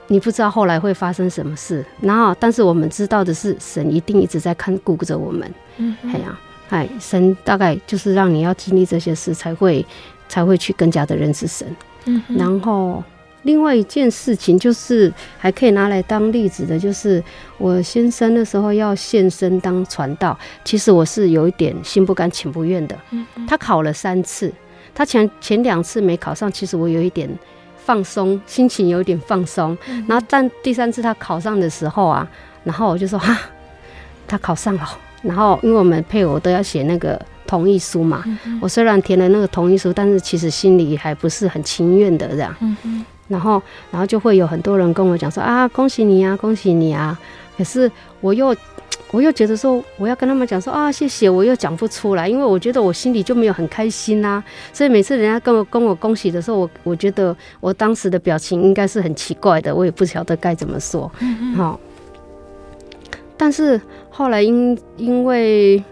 [0.08, 1.82] 你不知道后来会发生什么事。
[2.02, 5.50] 然后，但是我们知道的是，神一定一直在看顾着我们。
[5.78, 9.86] 嗯，哎呀，哎，神大概就是让你要经历这些事，才会
[10.28, 11.66] 才会去更加的认识神。
[12.04, 13.02] 嗯，然后。
[13.44, 17.22] 另外一件事情就是还可以拿来当例子的，就是
[17.56, 22.96] 我先生的时候要献身当传道，其实我是有一点心不甘情不愿的。
[23.46, 24.52] 他考了三次，
[24.94, 27.28] 他前前两次没考上，其实我有一点
[27.76, 29.76] 放松，心情有一点放松。
[30.08, 32.26] 然后但第三次他考上的时候啊，
[32.64, 33.38] 然后我就说哈，
[34.26, 34.98] 他考上了。
[35.22, 38.24] 然后因为我们配偶都要写那个同意书嘛，
[38.60, 42.54] 我虽然填了那个同意书，但是其实心里还不是很情愿的这样。
[43.28, 47.18] 然后，然后就会有很多人跟我讲说啊，恭喜你啊，恭喜你啊！
[47.56, 48.54] 可是我又，
[49.10, 54.44] 我又觉得说，我要跟他们讲说啊，谢谢，我又讲不出来，因为我觉得我心里就没有很开心呐、啊。
[54.72, 61.10] 所以每次人家跟我跟我恭喜的时候，我我觉得我当时的表情应该是很奇怪的，我也不晓得该怎么说。
[61.20, 61.80] 嗯好。
[63.36, 65.82] 但是后来因因为，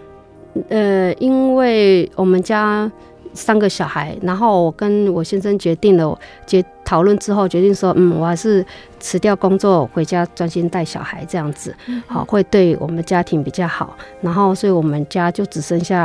[0.69, 2.91] 呃，因为我们家。
[3.35, 8.63] 三个小孩，然后我跟我先生决定了，决讨论之后决定说，嗯，我还是
[9.01, 11.75] 辞掉工作，回家专心带小孩，这样子，
[12.07, 13.97] 好，会对我们家庭比较好。
[14.21, 16.03] 然后，所以我们家就只剩下，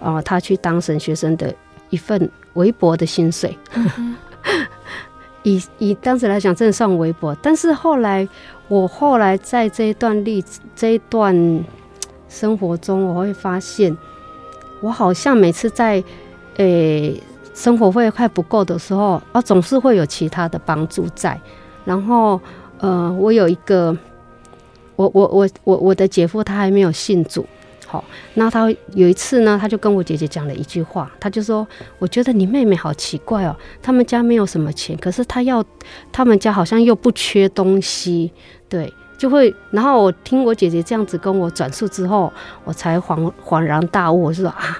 [0.00, 1.54] 啊、呃，他去当神学生的
[1.90, 3.54] 一份微薄的薪水。
[5.44, 7.36] 以以当时来讲，真的算微薄。
[7.42, 8.26] 但是后来，
[8.68, 10.42] 我后来在这一段历
[10.74, 11.62] 这一段
[12.30, 13.94] 生活中，我会发现，
[14.80, 16.02] 我好像每次在。
[16.56, 17.22] 诶、欸，
[17.60, 21.38] 生活费快不够的时候，啊，总是会有其他的帮助在。
[21.84, 22.40] 然后，
[22.78, 23.94] 呃，我有一个，
[24.96, 27.44] 我我我我我的姐夫他还没有信主，
[27.86, 31.68] 好，那他有一次呢，他就跟我姐姐讲了一句话，他就说
[32.00, 35.62] ：“我觉得你妹妹好奇怪哦，他们家没有什么钱，可是他要，
[36.10, 38.32] 他们家好像又不缺东西，
[38.70, 42.32] 对，就会。”然后我听我姐姐这样子跟我转述之后，
[42.64, 44.79] 我才恍恍然大悟，我是说啊。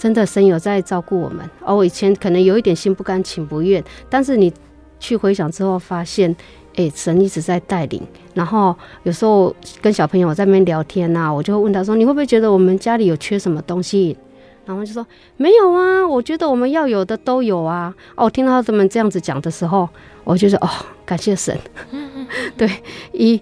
[0.00, 1.46] 真的，神有在照顾我们。
[1.62, 4.50] 而我以前可能有一点心不甘情不愿，但是你
[4.98, 6.34] 去回想之后，发现，
[6.76, 8.00] 哎、欸，神一直在带领。
[8.32, 14.16] 然后有时候跟小朋友在那边聊天呐、啊，我就会问他说：“你会不会觉得我们家里有缺什么东西？”
[14.64, 15.06] 然后就说
[15.36, 19.86] ：“没有啊，我觉得我们要有的都有啊。”哦，听到他们这样子讲的时候，
[20.24, 20.68] 我就说：“哦，
[21.04, 21.54] 感谢神。
[22.56, 22.70] ”对，
[23.12, 23.38] 一。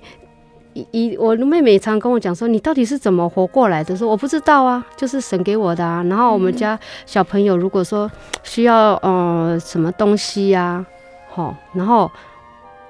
[0.91, 3.97] 一我的妹妹常跟我讲说，你到底是怎么活过来的？
[3.97, 6.03] 说我不知道啊，就是神给我的啊。
[6.05, 8.11] 然后我们家小朋友如果说
[8.43, 10.87] 需要呃什么东西呀、啊，
[11.31, 12.11] 好，然后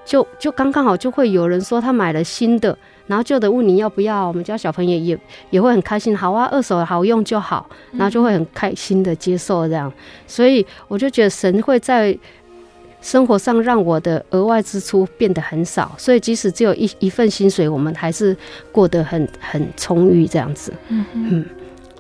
[0.05, 2.77] 就就刚刚好就会有人说他买了新的，
[3.07, 4.27] 然后旧的问你要不要。
[4.27, 5.19] 我们家小朋友也
[5.51, 9.93] 也会很开心，好啊，二手好用就好，然后就会很开心的接受这样。
[10.27, 12.17] 所以我就觉得神会在
[13.01, 18.37] 生活上让我的额外支出变得很少，所以即使只有一一份薪水，我们还是
[18.73, 20.73] 过得很很充裕这样子。
[20.89, 21.47] 嗯嗯，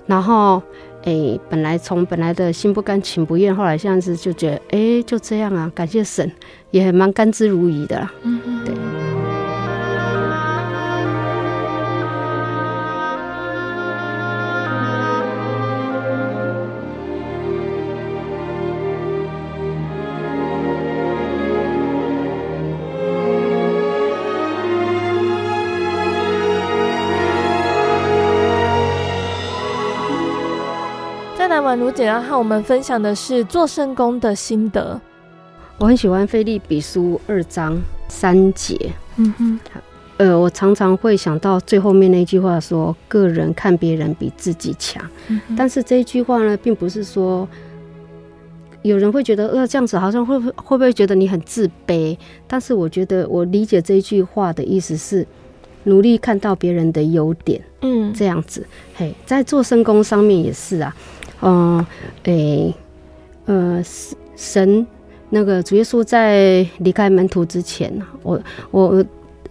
[0.07, 0.62] 然后。
[1.05, 6.30] 诶、欸，本来从本来的心不甘情不愿，后来这样子就觉得，哎、欸，就这样啊，感谢神，
[6.72, 8.12] 也蛮甘之如饴的啦。
[8.24, 8.74] 嗯嗯，对。
[31.99, 35.01] 姐要和我们分享的是做圣工的心得。
[35.78, 37.76] 我很喜欢菲利比书二章
[38.07, 38.92] 三节。
[39.16, 39.59] 嗯哼，
[40.18, 45.05] 呃，我常常会想到最后面那句话说：“个人看别人比自己强。
[45.26, 47.49] 嗯”但是这一句话呢，并不是说
[48.82, 52.16] 有人会觉得呃这样子好像会会不会觉得你很自卑？
[52.46, 55.26] 但是我觉得我理解这一句话的意思是
[55.82, 57.61] 努力看到别人的优点。
[57.80, 60.94] 嗯，这样子，嘿，在做圣工上面也是啊。
[61.41, 61.86] 嗯，
[62.24, 62.74] 诶、
[63.47, 63.82] 呃，
[64.36, 64.86] 神
[65.30, 69.05] 那个主耶稣在离开门徒之前，我我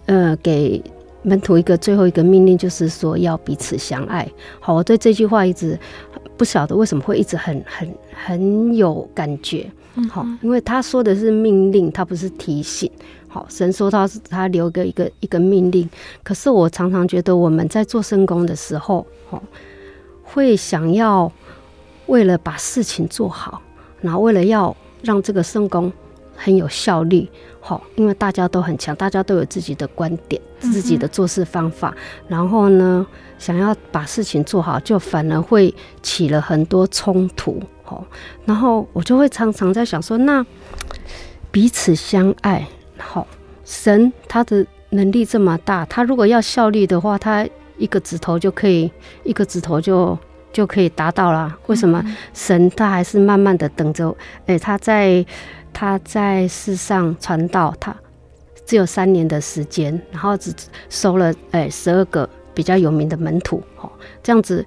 [0.06, 0.82] 呃给
[1.22, 4.28] 门徒一个最后一个命令，就是说要彼此相爱。
[4.60, 5.78] 好，我对这句话一直
[6.36, 9.70] 不晓得为什么会一直很很 很有感觉。
[9.94, 12.90] 嗯好，因为他说的是命令，他不是提醒。
[13.28, 15.88] 好，神说他是他留个一个一个命令，
[16.22, 19.42] 可是我常常觉得我们在做圣工的时候，好，
[20.22, 21.30] 会想要。
[22.08, 23.62] 为了把事情做好，
[24.02, 25.92] 然后为了要让这个圣工
[26.36, 27.28] 很有效率，
[27.60, 31.94] 好，因为大家都很强，大家都有自己的观点、自己的做事方法，
[32.26, 33.06] 然后呢，
[33.38, 38.04] 想要把事情做好，就反而会起了很多冲突，好，
[38.44, 40.44] 然后我就会常常在想说，那
[41.50, 43.26] 彼此相爱，好，
[43.64, 47.46] 神他的能力这么大，他如果要效率的话，他
[47.76, 48.90] 一个指头就可以，
[49.24, 50.18] 一个指头就。
[50.52, 51.56] 就可以达到了。
[51.66, 54.16] 为什么神他还是慢慢的等着？
[54.46, 55.24] 诶，他在
[55.72, 57.94] 他在世上传道，他
[58.66, 60.52] 只有三年的时间，然后只
[60.88, 63.62] 收了哎十二个比较有名的门徒。
[63.80, 63.90] 哦，
[64.22, 64.64] 这样子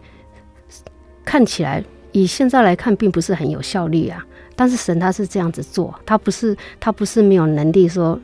[1.25, 4.25] 看起来以现在来看，并不是很有效率啊。
[4.55, 8.19] 但是神他是这样子做，他不是他不是没有能力说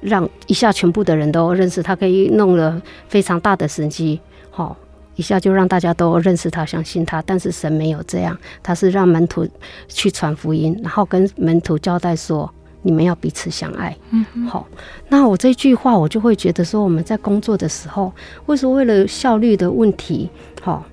[0.00, 4.20] 让一下全部的人都认识，他可以弄了非常大的神机。
[4.50, 4.76] 好。
[5.16, 9.46] 一下就让大家都认识他、相信他，但是神没有这样，他是让门徒
[9.86, 12.52] 去传福音，然后跟门徒交代说
[12.82, 14.66] ：“你们要彼此相爱。”嗯，好。
[15.08, 18.12] 那我这句话，我就会觉得说，我们在工作的时候，
[18.46, 20.28] 为什么为了效率的问题，
[20.60, 20.84] 好，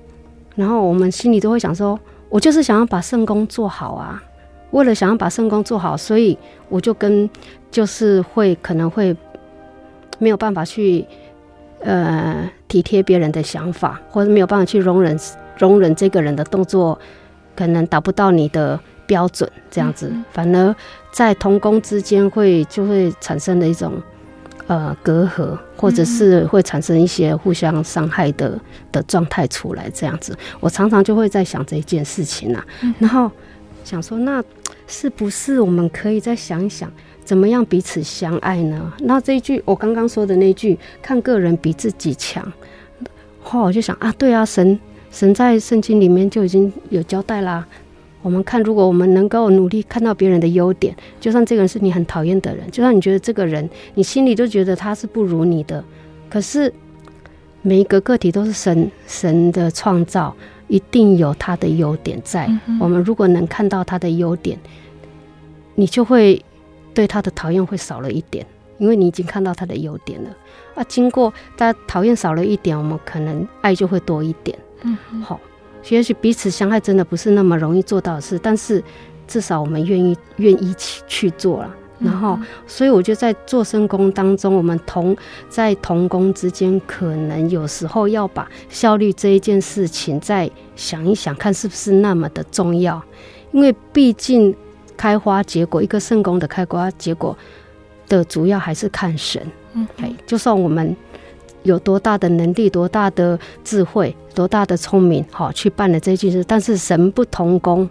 [0.54, 1.98] 然后我们心里都会想说
[2.30, 4.22] ：“我就是想要把圣工做好啊！”
[4.70, 7.28] 为了想要把圣工做好，所以我就跟
[7.70, 9.14] 就是会可能会
[10.18, 11.04] 没有办法去。
[11.84, 15.18] 呃，体贴别人的想法，或者没有办法去容忍
[15.58, 16.98] 容忍这个人的动作，
[17.56, 20.74] 可能达不到你的标准，这样子，嗯、反而
[21.12, 23.92] 在同工之间会就会产生的一种
[24.68, 28.58] 呃隔阂，或者是会产生一些互相伤害的
[28.92, 33.30] 的状态出来，这样子，我常常就会在想这件事情啊，嗯、然后
[33.84, 34.42] 想说，那
[34.86, 36.90] 是不是我们可以再想一想？
[37.24, 38.92] 怎么样彼此相爱呢？
[39.00, 42.52] 那这一句我刚刚说的那句“看个人比自己强”，
[43.40, 44.78] 后来我就想啊，对啊，神
[45.10, 47.66] 神在圣经里面就已经有交代啦。
[48.22, 55.82] 我们看，如果我们能够努力看到别人的优点，就算这个人是你很讨厌的人，就算你觉得这个人你心里就觉得他是不如你的，
[56.28, 56.72] 可是
[57.62, 60.34] 每一个个体都是神神的创造，
[60.68, 62.46] 一定有他的优点在。
[62.66, 62.78] 嗯。
[62.80, 64.58] 我们如果能看到他的优点，
[65.76, 66.44] 你就会。
[66.94, 68.46] 对他的讨厌会少了一点，
[68.78, 70.30] 因为你已经看到他的优点了
[70.74, 70.84] 啊。
[70.84, 74.58] 经过他讨厌少了一点，我们可能爱就会多一点。
[74.82, 75.40] 嗯，好，
[75.88, 78.82] 也许彼此相爱真的不是那么容易做到的事，但是
[79.26, 81.74] 至少我们愿意愿意去去做了。
[81.98, 82.36] 然后，
[82.66, 85.16] 所以我觉得在做生工当中，我们同
[85.48, 93.00] 在同工之间，可能有时候要把效率这一件事情再想一想，看是不是那么的重要，
[93.52, 94.54] 因为毕竟。
[94.96, 97.36] 开花结果，一个圣工的开花结果
[98.08, 99.40] 的主要还是看神。
[99.74, 99.86] 嗯，
[100.26, 100.94] 就算我们
[101.62, 107.88] 有多大的能力、多大的智慧、多大的聪明，好去办了这件事，但是神不同工，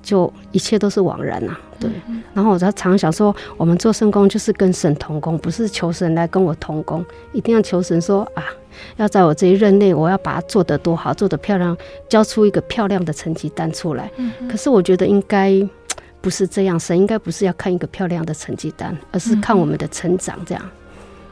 [0.00, 1.58] 就一切都是枉然啊。
[1.80, 1.90] 对。
[2.32, 8.44] 然后我在常想说，我们做圣工就是跟神同工，不是求神来跟我同工，一定要求神说啊，
[8.98, 11.76] 要在我这一任内，我要把它做得多好，做得漂亮，
[12.08, 14.08] 交出一个漂亮的成绩单出来。
[14.48, 15.68] 可是我觉得应该。
[16.28, 20.62] 不是这样，神应该不是要看一个漂亮的成绩单，而是看我们的成长这样。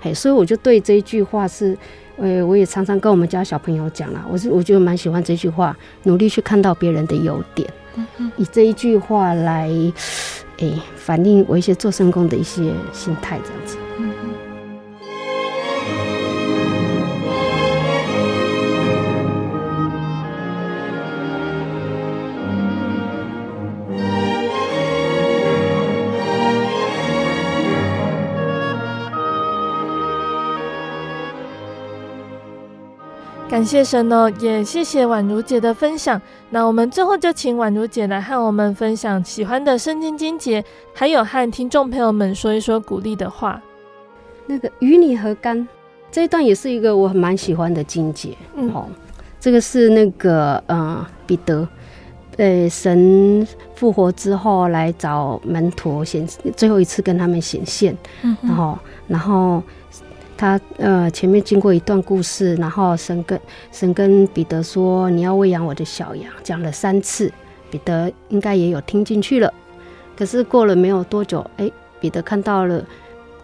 [0.01, 1.77] 嘿，所以我就对这一句话是，
[2.17, 7.71] 呃，我也常常跟我们家小朋友讲啦，我是我就蛮喜欢这句话，努力去看到别人的优点，
[8.39, 9.69] 以这一句话来，
[10.61, 13.77] 诶，反映我一些做圣工的一些心态这样子。
[33.57, 36.21] 感谢神哦，也谢谢宛如姐的分享。
[36.51, 43.59] 那我们最后就请宛如姐来和我们分享喜欢的圣经经节，还有和听众朋友们说一说鼓励的话。
[44.45, 45.67] 那个与你何干
[46.13, 48.37] 这一段也是一个我很蛮喜欢的经节。
[48.57, 48.91] 嗯，好，
[49.41, 51.67] 这个是那个呃彼得，
[52.37, 57.97] 呃神复活之后来找门徒显最后一次跟他们显现。
[58.21, 58.79] 嗯，然后
[59.09, 59.63] 然后。
[60.37, 63.41] 他呃，前面经过一段故事，然后神跟
[63.73, 67.33] 神跟彼得说：“你要喂养我的小羊。”讲了三次，
[67.71, 69.53] 彼得应该也有听进去了。
[70.15, 71.71] 可是过了没有多久，哎，
[72.01, 72.85] 彼得看到了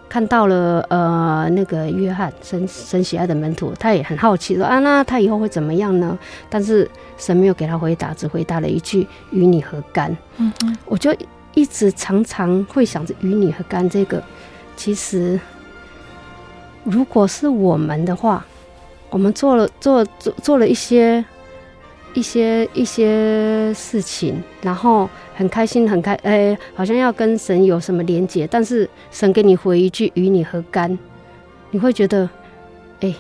[0.09, 6.19] 看到了呃那个约翰，神神喜爱的门徒，他也很好奇说：“啊，那他以后会怎么样呢？”
[6.51, 6.87] 但是
[7.17, 11.15] 神没有给他回答，只回答了一句：“与你何干？”嗯嗯，我就
[11.55, 14.23] 一直常常会想着“与你何干”这个，
[14.77, 15.41] 其实。
[16.85, 18.45] 如果是我们的话，
[19.11, 21.25] 我们做了做做做了一些
[22.15, 30.99] 一些一些事情，然后很开心很开，哎、欸，好像要跟神有什么连结，但是神给你回一句“与你何干”，
[31.71, 32.25] 你会觉得
[33.01, 33.17] 哎、欸、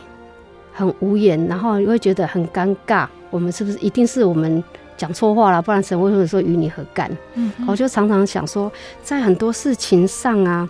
[0.72, 3.06] 很无言，然后你会觉得很尴尬。
[3.30, 4.62] 我们是不是一定是我们
[4.96, 5.62] 讲错话了？
[5.62, 7.10] 不然神为什么说“与你何干”？
[7.34, 8.70] 嗯，我就常常想说，
[9.02, 10.68] 在很多事情上啊。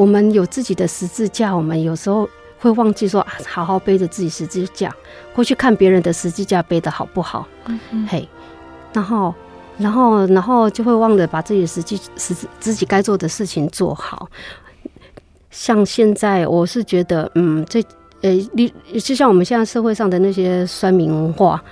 [0.00, 2.26] 我们有自己的十字架，我们有时候
[2.58, 4.90] 会忘记说啊，好好背着自己十字架，
[5.34, 7.46] 会去看别人的十字架背的好不好？
[7.66, 8.26] 嗯嗯，嘿，
[8.94, 9.34] 然后，
[9.76, 14.26] 然后，然后就会忘了把自己的实际、实自己该做的事情做好。
[15.50, 17.84] 像现在，我是觉得，嗯，这，
[18.22, 21.62] 呃，你就像我们现在社会上的那些酸民文化，好，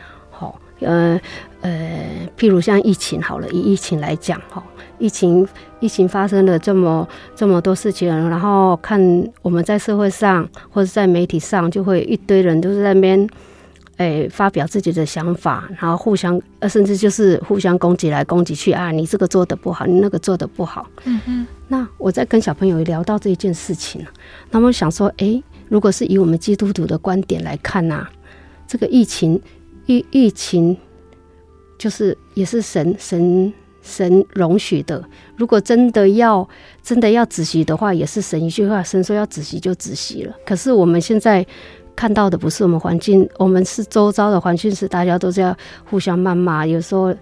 [0.80, 1.20] 呃，
[1.60, 4.62] 呃，譬如像疫情好了，以疫情来讲，哈。
[5.00, 5.46] 疫情
[5.78, 9.00] 疫情发生了这么这么多事情，然后看
[9.42, 13.28] 我们在社会上或者在媒体上，就会一堆人都是在那边，
[13.96, 20.84] 哎、欸、发表自己的想法，然后互相呃甚至就是互相攻击来攻击去啊，你这个做的不好，你那个做的不好。
[21.04, 21.46] 嗯嗯。
[21.68, 24.04] 那我在跟小朋友聊到这一件事情，
[24.50, 28.10] 他们想说，哎、欸，如果是以我们基督徒的观点来看呐、啊，
[28.66, 29.40] 这个疫情
[29.88, 30.76] 疫疫情
[31.76, 33.52] 就是也是神神。
[33.80, 35.02] 神容许的，
[35.36, 36.46] 如果真的要
[36.82, 40.36] 真的要仔细的话，也是神一句话，神说要仔细就仔细了。
[40.44, 41.46] 可是我们现在
[41.96, 45.56] 看到的不是我们环境，我们是周遭的环境是大家都在
[45.88, 47.14] 互相谩骂，有时候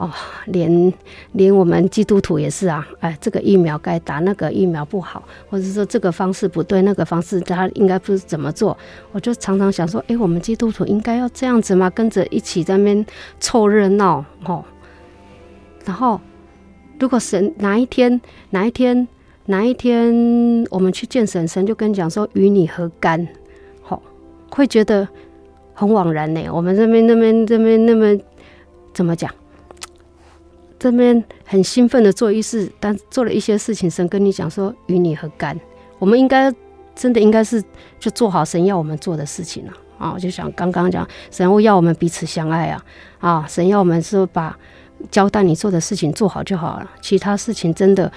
[0.00, 0.10] 哦，
[0.46, 0.92] 连
[1.32, 8.74] 连我们基督徒也是啊，哎，这个疫苗该打，那个疫苗不好，或者说这个方式不对，那个方式他应该不是怎么做，
[9.12, 11.90] 我就常常想说，哎，我们基督徒应该要这样子吗？
[11.90, 13.04] 跟着一起在那边
[13.38, 14.64] 凑热闹，吼。
[15.84, 16.18] 然后，
[16.98, 18.18] 如果神哪一天、
[18.50, 19.06] 哪一天、
[19.46, 23.28] 哪一天，我们去见神，神就跟讲说：“与你何干？”
[23.82, 24.00] 好，
[24.50, 25.06] 会觉得
[25.74, 26.48] 很枉然呢。
[26.50, 28.18] 我们这边、那边、这边、那么
[28.94, 29.30] 怎么讲？
[30.80, 35.56] 这边很兴奋的做一事，但做了一些事情，神跟你讲说：“与你何干？”
[36.00, 36.52] 我们应该
[36.96, 37.62] 真的应该是
[38.00, 40.18] 就做好神要我们做的事情了啊！
[40.18, 42.84] 就想刚刚讲，神会要我们彼此相爱啊！
[43.20, 44.58] 啊，神要我们是把。
[45.10, 48.12] 交代你做的事情做好就好了，其他事情真的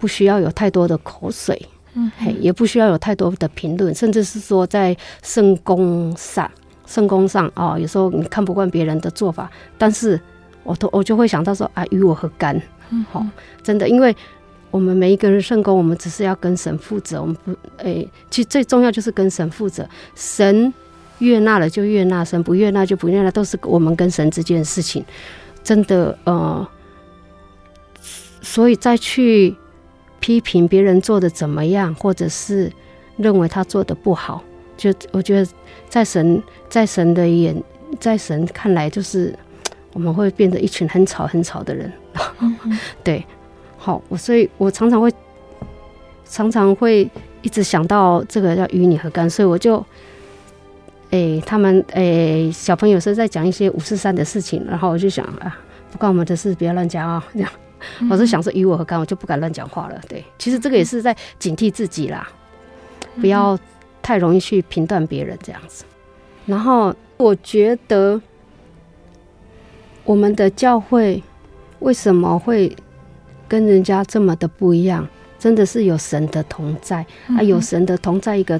[0.00, 1.56] 不需要有太多的口水，
[1.94, 6.50] 嗯，嘿，也不需要有太多的评论，甚至是说在圣工上，
[6.84, 9.48] 圣工上啊、哦，有时候你看不惯别人的做法，
[9.78, 10.20] 但是
[10.66, 12.60] 我都我就会想到说啊，与我何干？
[12.90, 13.24] 嗯，好，
[13.62, 14.14] 真的，因为
[14.70, 20.72] 我们每一个人圣工，我们只是要跟神负责，我们不，诶，其实最重要就是跟神负责，神
[21.20, 25.04] 悦纳了就悦纳，神不悦纳就不悦纳，都是我们跟神之间的事情。
[25.64, 26.68] 真的，呃，
[28.40, 29.56] 所以再去
[30.20, 32.70] 批评别人做的怎么样，或者是
[33.16, 34.44] 认为他做的不好，
[34.76, 35.50] 就我觉得
[35.88, 37.60] 在神在神的眼，
[37.98, 39.36] 在神看来，就是
[39.96, 41.90] 我们会变得一群很吵很吵的人。
[43.02, 43.24] 对，
[43.78, 45.10] 好，我所以，我常常会
[46.26, 49.82] 常常会一直想到这个要与你何干，所以我就。
[51.12, 55.56] 哎、欸，他们哎、欸，小朋友是在讲一些五四三的事情，然后我就想啊，
[55.90, 57.50] 不关我们的事，不要乱讲啊，这样。
[58.00, 59.98] 嗯、我是想说与我何干，我就不敢乱讲话了。
[60.08, 62.28] 对，其实这个也是在警惕自己啦，
[63.14, 63.56] 嗯、不要
[64.02, 65.84] 太容易去评断别人这样子。
[66.44, 68.20] 然后我觉得
[70.06, 71.22] 我们的教会
[71.80, 72.74] 为什么会
[73.46, 75.06] 跟人家这么的不一样？
[75.38, 78.58] 真的是有神的同在，啊，有神的同在一个。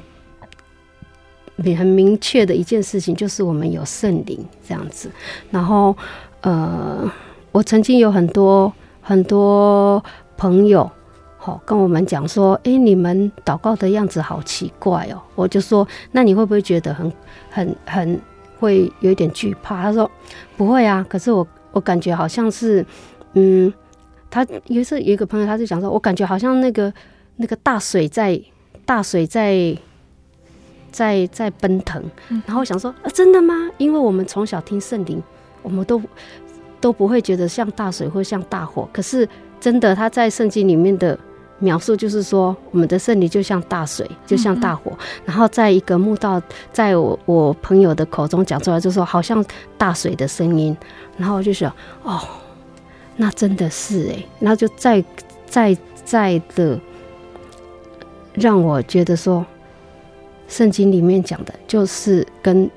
[1.75, 5.09] 很明确的一件事情就是我们有圣灵这样子，
[5.49, 5.97] 然后
[6.41, 7.11] 呃，
[7.51, 8.71] 我曾经有很多
[9.01, 10.01] 很多
[10.37, 10.87] 朋友，
[11.39, 15.19] 好跟我们讲说，哎、欸，你们祷告的样子好奇怪哦。
[15.33, 17.11] 我就说，那你会不会觉得很
[17.49, 18.21] 很很
[18.59, 19.81] 会有一点惧怕？
[19.83, 20.09] 他说
[20.55, 22.85] 不会啊，可是我我感觉好像是，
[23.33, 23.73] 嗯，
[24.29, 26.93] 他有一次有一个朋友，他就讲说，我感觉好像那个
[27.37, 28.41] 那个大水在
[28.85, 29.77] 大水在。
[30.89, 33.69] 在在奔腾，然后我想说，啊，真的吗？
[33.77, 35.21] 因为我们从小听圣灵，
[35.61, 36.01] 我们都
[36.79, 38.89] 都不会觉得像大水或像大火。
[38.91, 39.27] 可是
[39.59, 41.19] 真的，他在圣经里面的
[41.59, 44.91] 描述就是说，我们的圣灵就像大水，就像大火。
[45.25, 46.41] 然后在一个墓道，
[46.71, 49.43] 在我我朋友的口中讲出来，就说好像
[49.77, 50.75] 大水的声音。
[51.17, 51.71] 然后我就想，
[52.03, 52.19] 哦，
[53.15, 55.03] 那真的是哎，然后就再
[55.45, 56.79] 再再的
[58.33, 59.45] 让我觉得说。
[60.49, 62.71] 圣经里面讲的，就是跟，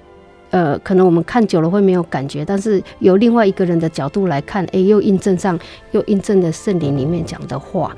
[0.50, 5.56] 呃，可能我们看久了会没有感觉，但是由另外一个人的角度来看，诶、欸，又印证上，
[5.92, 7.94] 又印证了圣灵里面讲的话，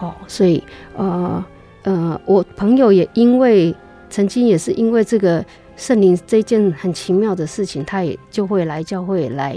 [0.00, 0.62] 好、哦，所以，
[0.96, 1.44] 呃，
[1.82, 3.74] 呃，我朋友也因为
[4.08, 5.44] 曾经也是因为这个
[5.76, 9.56] 圣灵这件很奇妙的事情，他也就会来教会来，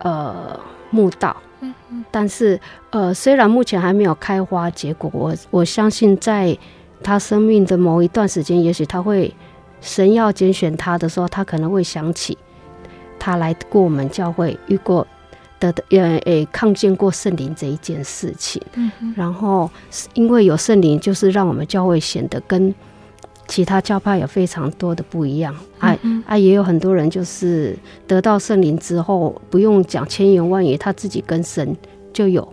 [0.00, 0.60] 呃，
[0.90, 1.34] 慕道，
[2.10, 2.60] 但是，
[2.90, 6.56] 呃，虽然目前还没有开花结果，我我相信在。
[7.04, 9.34] 他生命的某一段时间，也许他会
[9.80, 12.38] 神要拣选他的时候，他可能会想起
[13.18, 15.04] 他来过我们教会，遇过
[15.70, 18.60] 的呃诶，看见过圣灵这一件事情。
[18.74, 19.70] 嗯，然后
[20.14, 22.74] 因为有圣灵，就是让我们教会显得跟
[23.46, 25.54] 其他教派有非常多的不一样。
[25.78, 25.94] 啊
[26.26, 31.76] 啊，也有很多人就是得到圣灵之后，不用讲千言万语，他自己跟神
[32.12, 32.52] 就有。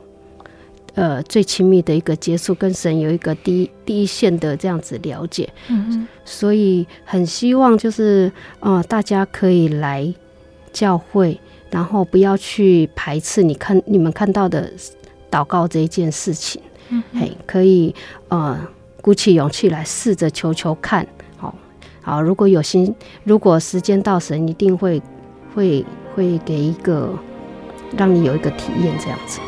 [0.95, 5.47] 呃，最亲密的一个接触，跟神有一个第一第一线的这样子了解，
[6.26, 8.30] 所以很希望就是
[8.60, 10.14] 呃，大家可以来
[10.74, 11.39] 教会，
[11.72, 14.72] 然后不要去排斥你看你们看到的
[15.30, 17.93] 祷告这一件事情，嗯，嘿，可以
[18.30, 18.59] 呃
[19.01, 21.05] 鼓起勇气来试着求求看，
[21.38, 21.53] 好，
[22.01, 25.01] 好，如果有心，如果时间到，神一定会
[25.53, 27.13] 会会给一个
[27.95, 29.39] 让你有一个体验这样子。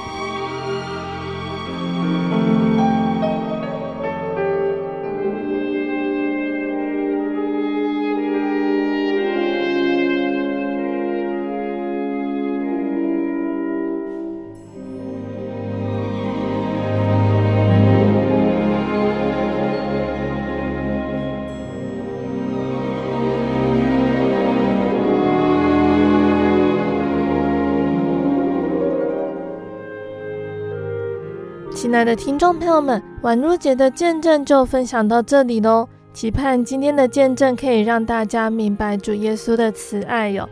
[32.02, 35.88] 爱的听众朋友们，宛如姐的见证就分享到这里喽。
[36.12, 40.50] 期盼今天的见证可以让大家明白主耶稣的慈爱哟。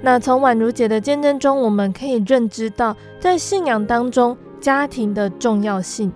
[0.00, 6.12] 那从宛如姐的见证中，我们可以认知到，在信仰当中家庭的重要性。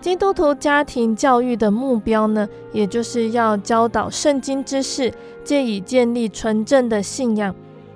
[0.00, 5.12] 基督徒家庭教育的目标呢，也就是要教导圣经知识，
[5.42, 7.52] 借以建立纯正的信仰，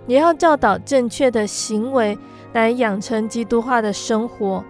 [0.09, 2.19] 也要教导正确的行为，
[2.53, 4.65] 来养成基督化的生活。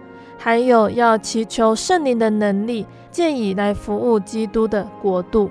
[0.45, 5.49] 还有要祈求圣灵的能力，借以来服务基督的国度。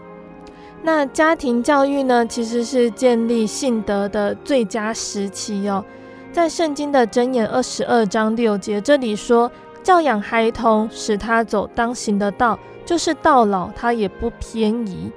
[0.84, 5.84] 那家庭教育呢，其实是建立信德的最佳时期哦。
[6.30, 9.50] 在圣经的箴言二十二章六节这里说，
[9.82, 15.10] 教养孩童，使他走当行的道，就是到老他也不偏移。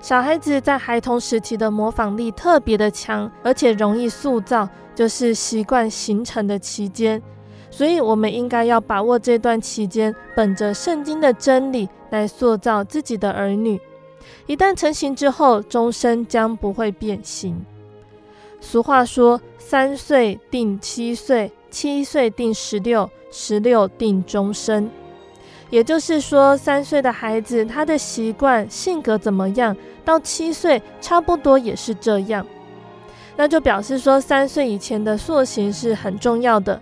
[0.00, 7.20] 小孩子在孩童时期的模仿力特别的强，而且容易塑造，就是习惯形成的期间。
[7.70, 13.80] 所以，我们应该要把握这段期间，本着圣经的真理来塑造自己的儿女。
[14.46, 17.64] 一旦成型之后，终身将不会变形。
[18.60, 24.90] 俗话说：“三岁定七岁，七岁定十六，十六定终身。”
[25.70, 32.44] 也就是说，三岁的孩子他的习惯、性格怎么样，到七岁差不多也是这样。
[33.36, 36.78] 那就表示说，三岁以前的塑形是很重要的。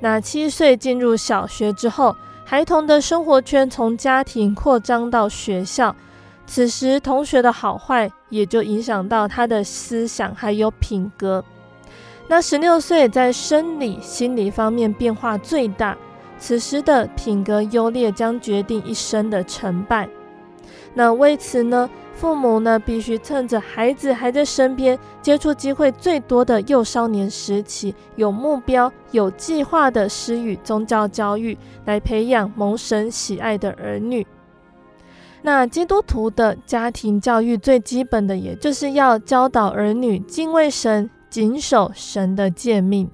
[0.00, 5.94] 那七岁进入小学之后，孩童的生活圈从家庭扩张到学校，
[6.46, 11.44] 此时同学的好坏也就影响到他的思想还有品格。
[12.26, 15.96] 那十六岁在生理、心理方面变化最大，
[16.38, 20.08] 此时的品格优劣将决定一生的成败。
[20.94, 21.90] 那为此呢，
[22.20, 31.56] 父母呢必须趁着孩子还在身边、接触机会最多的幼少年时期，有目标、有计划的施予宗教教育，
[31.86, 34.26] 来培养蒙神喜爱的儿女。
[35.40, 41.08] 那基督徒的家庭教育最基本的，也就是要教导儿女敬畏神。
[41.30, 43.08] 谨守神的诫命，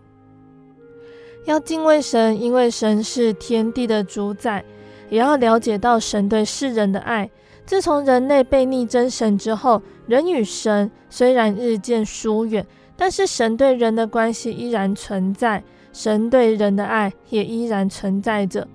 [1.44, 4.62] 要敬畏神，因为神是天地的主宰；
[5.10, 7.30] 也要了解到神对世人的爱。
[7.66, 12.64] 自从人类被逆真神之后，人与神虽然日渐疏远，
[12.96, 15.62] 但是神对人的关系依然存在，
[15.92, 18.66] 神对人的爱也依然存在着。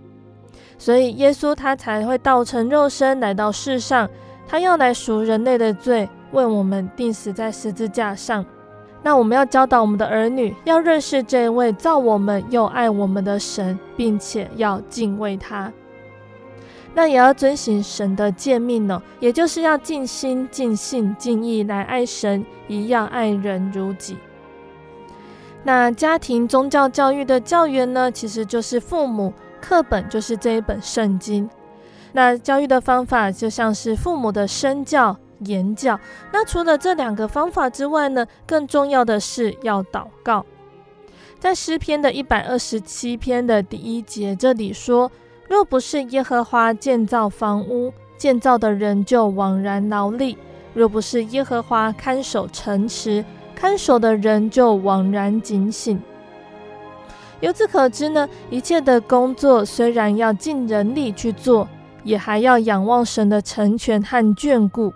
[0.78, 4.10] 所以耶稣他才会道成肉身来到世上，
[4.46, 8.46] 他要来赎人类的罪，为我们钉死在十字架上。
[9.04, 15.72] 那我们要教导我们的儿女，要认识这位造我们又爱我们的神，并且要敬畏他。
[16.94, 24.18] 那也要遵循神的诫命呢，也就是要尽心、尽性、尽意来爱神，一样爱人如己。
[25.64, 31.50] 那家庭宗教教育的教员呢，其实就是父母，课本就是这一本圣经。
[32.14, 35.18] 那教育的方法就像是父母的身教。
[35.46, 36.00] 言教。
[36.32, 40.46] 那除了这两个方法之外呢，更重要的是要祷告。
[41.40, 45.12] 在诗篇的一百二十七篇的第一节这里说
[45.52, 50.38] ：“若不是耶和华建造房屋，建造的人就枉然劳力；
[50.74, 56.02] 若不是耶和华看守城池，看守的人就枉然警醒。”
[57.42, 61.68] 由此可知呢，一切的工作虽然要尽人力去做，
[62.06, 64.94] 也还要仰望神的成全和眷顾。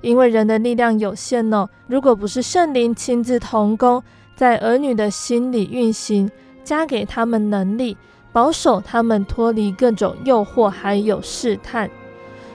[0.00, 4.00] 因为人的力量有限呢，如果不是圣灵亲自同工，
[4.36, 6.30] 在儿女的心里运行，
[6.62, 7.96] 加给他们能力，
[8.36, 11.90] 保守他们脱离各种诱惑，还有试探，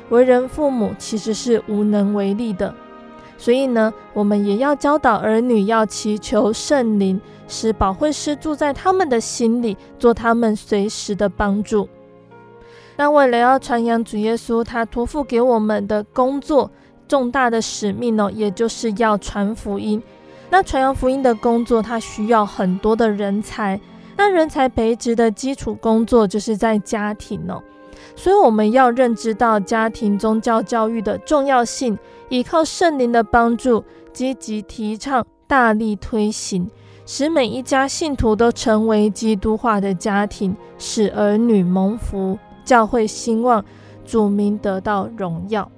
[0.09, 2.71] 为人父母其实是无能为力的。
[3.35, 11.89] 所以呢，我们也要教导儿女要祈求圣灵，使保惠师住在他们的心里，做他们随时的帮助。
[12.95, 16.69] 那为了要传扬主耶稣他托付给我们的工作。
[17.07, 19.99] 重大的使命呢，也就是要传福音。
[20.51, 23.81] 那传扬福音的工作，它需要很多的人才。
[24.17, 27.61] 那人才培植的基础工作，就是在家庭哦。
[28.15, 31.97] 所以我们要认知到家庭宗教教育的重要性，
[32.29, 36.69] 依靠圣灵的帮助，积极提倡、大力推行，
[37.05, 43.63] 使每一家信徒都成为基督化的家庭，使儿女蒙福，教会兴旺，
[44.05, 45.69] 主名得到荣耀。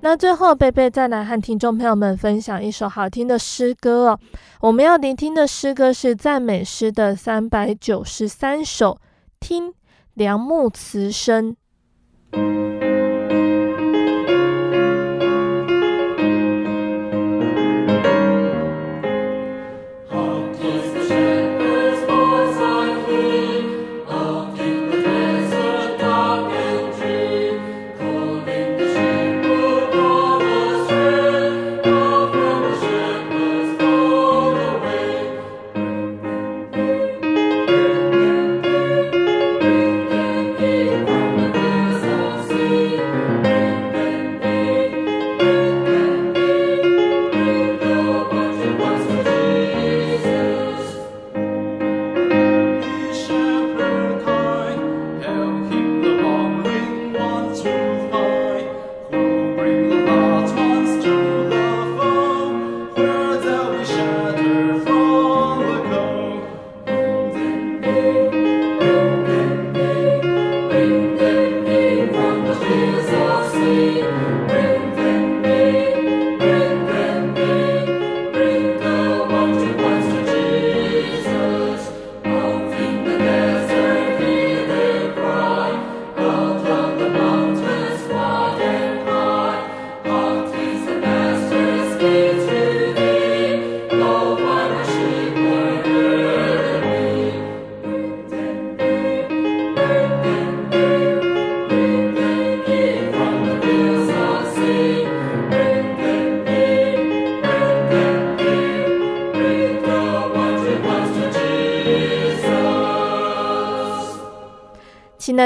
[0.00, 4.20] 那最后，贝贝再来和听众朋友们分享一首好听的诗歌哦。
[4.60, 8.96] 我们要聆听的诗歌是赞美诗的三百九十三首，
[9.40, 9.74] 听
[10.14, 11.56] 梁木慈声。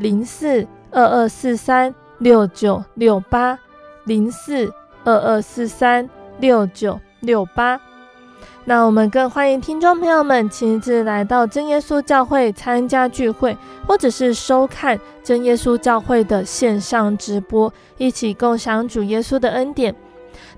[0.00, 3.58] 零四二二四三六九六八
[4.04, 4.72] 零四
[5.04, 7.78] 二二四三六九六八。
[8.64, 13.54] 那我们更欢迎听众朋友们亲自来到真耶稣教会参加聚会，
[13.86, 19.94] 或者是收看真耶稣教会的线上直播，一起共享主耶稣的恩典。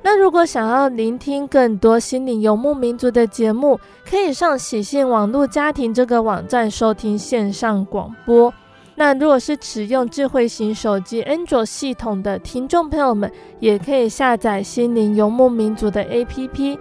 [0.03, 8.55] 那如果想要聆听更多心灵游牧民族的节目，可以上喜信网络家庭这个网站收听线上广播。
[8.95, 16.79] 那如果是使用智慧型手机安卓系统的听众朋友们，也可以下载心灵游牧民族的 APP。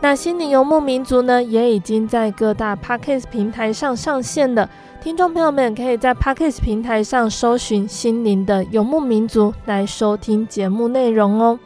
[0.00, 4.68] 那心灵游牧民族呢，也已经在各大 Podcast 平台上上线了。
[5.00, 11.58] 听众朋友们可以在 Podcast 平台上搜寻“心灵的游牧民族”来收听节目内容哦。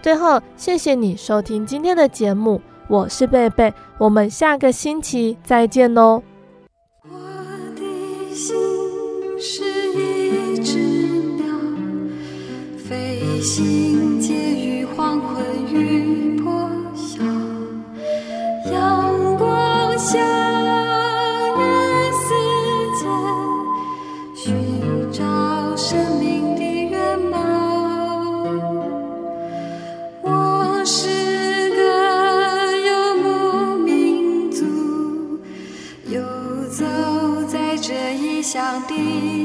[0.00, 6.22] 最后，谢谢你收听今天的节目，我是贝贝，我们下个星期再见喽。
[7.04, 7.18] 我
[7.74, 8.56] 的心
[9.42, 9.62] 是
[9.94, 10.78] 一只
[11.38, 11.46] 鸟，
[12.76, 17.22] 飞行借于黄昏雨破晓，
[18.70, 20.49] 阳光下。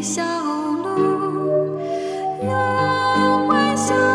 [0.05, 1.79] 小路，
[2.43, 4.14] 有微笑。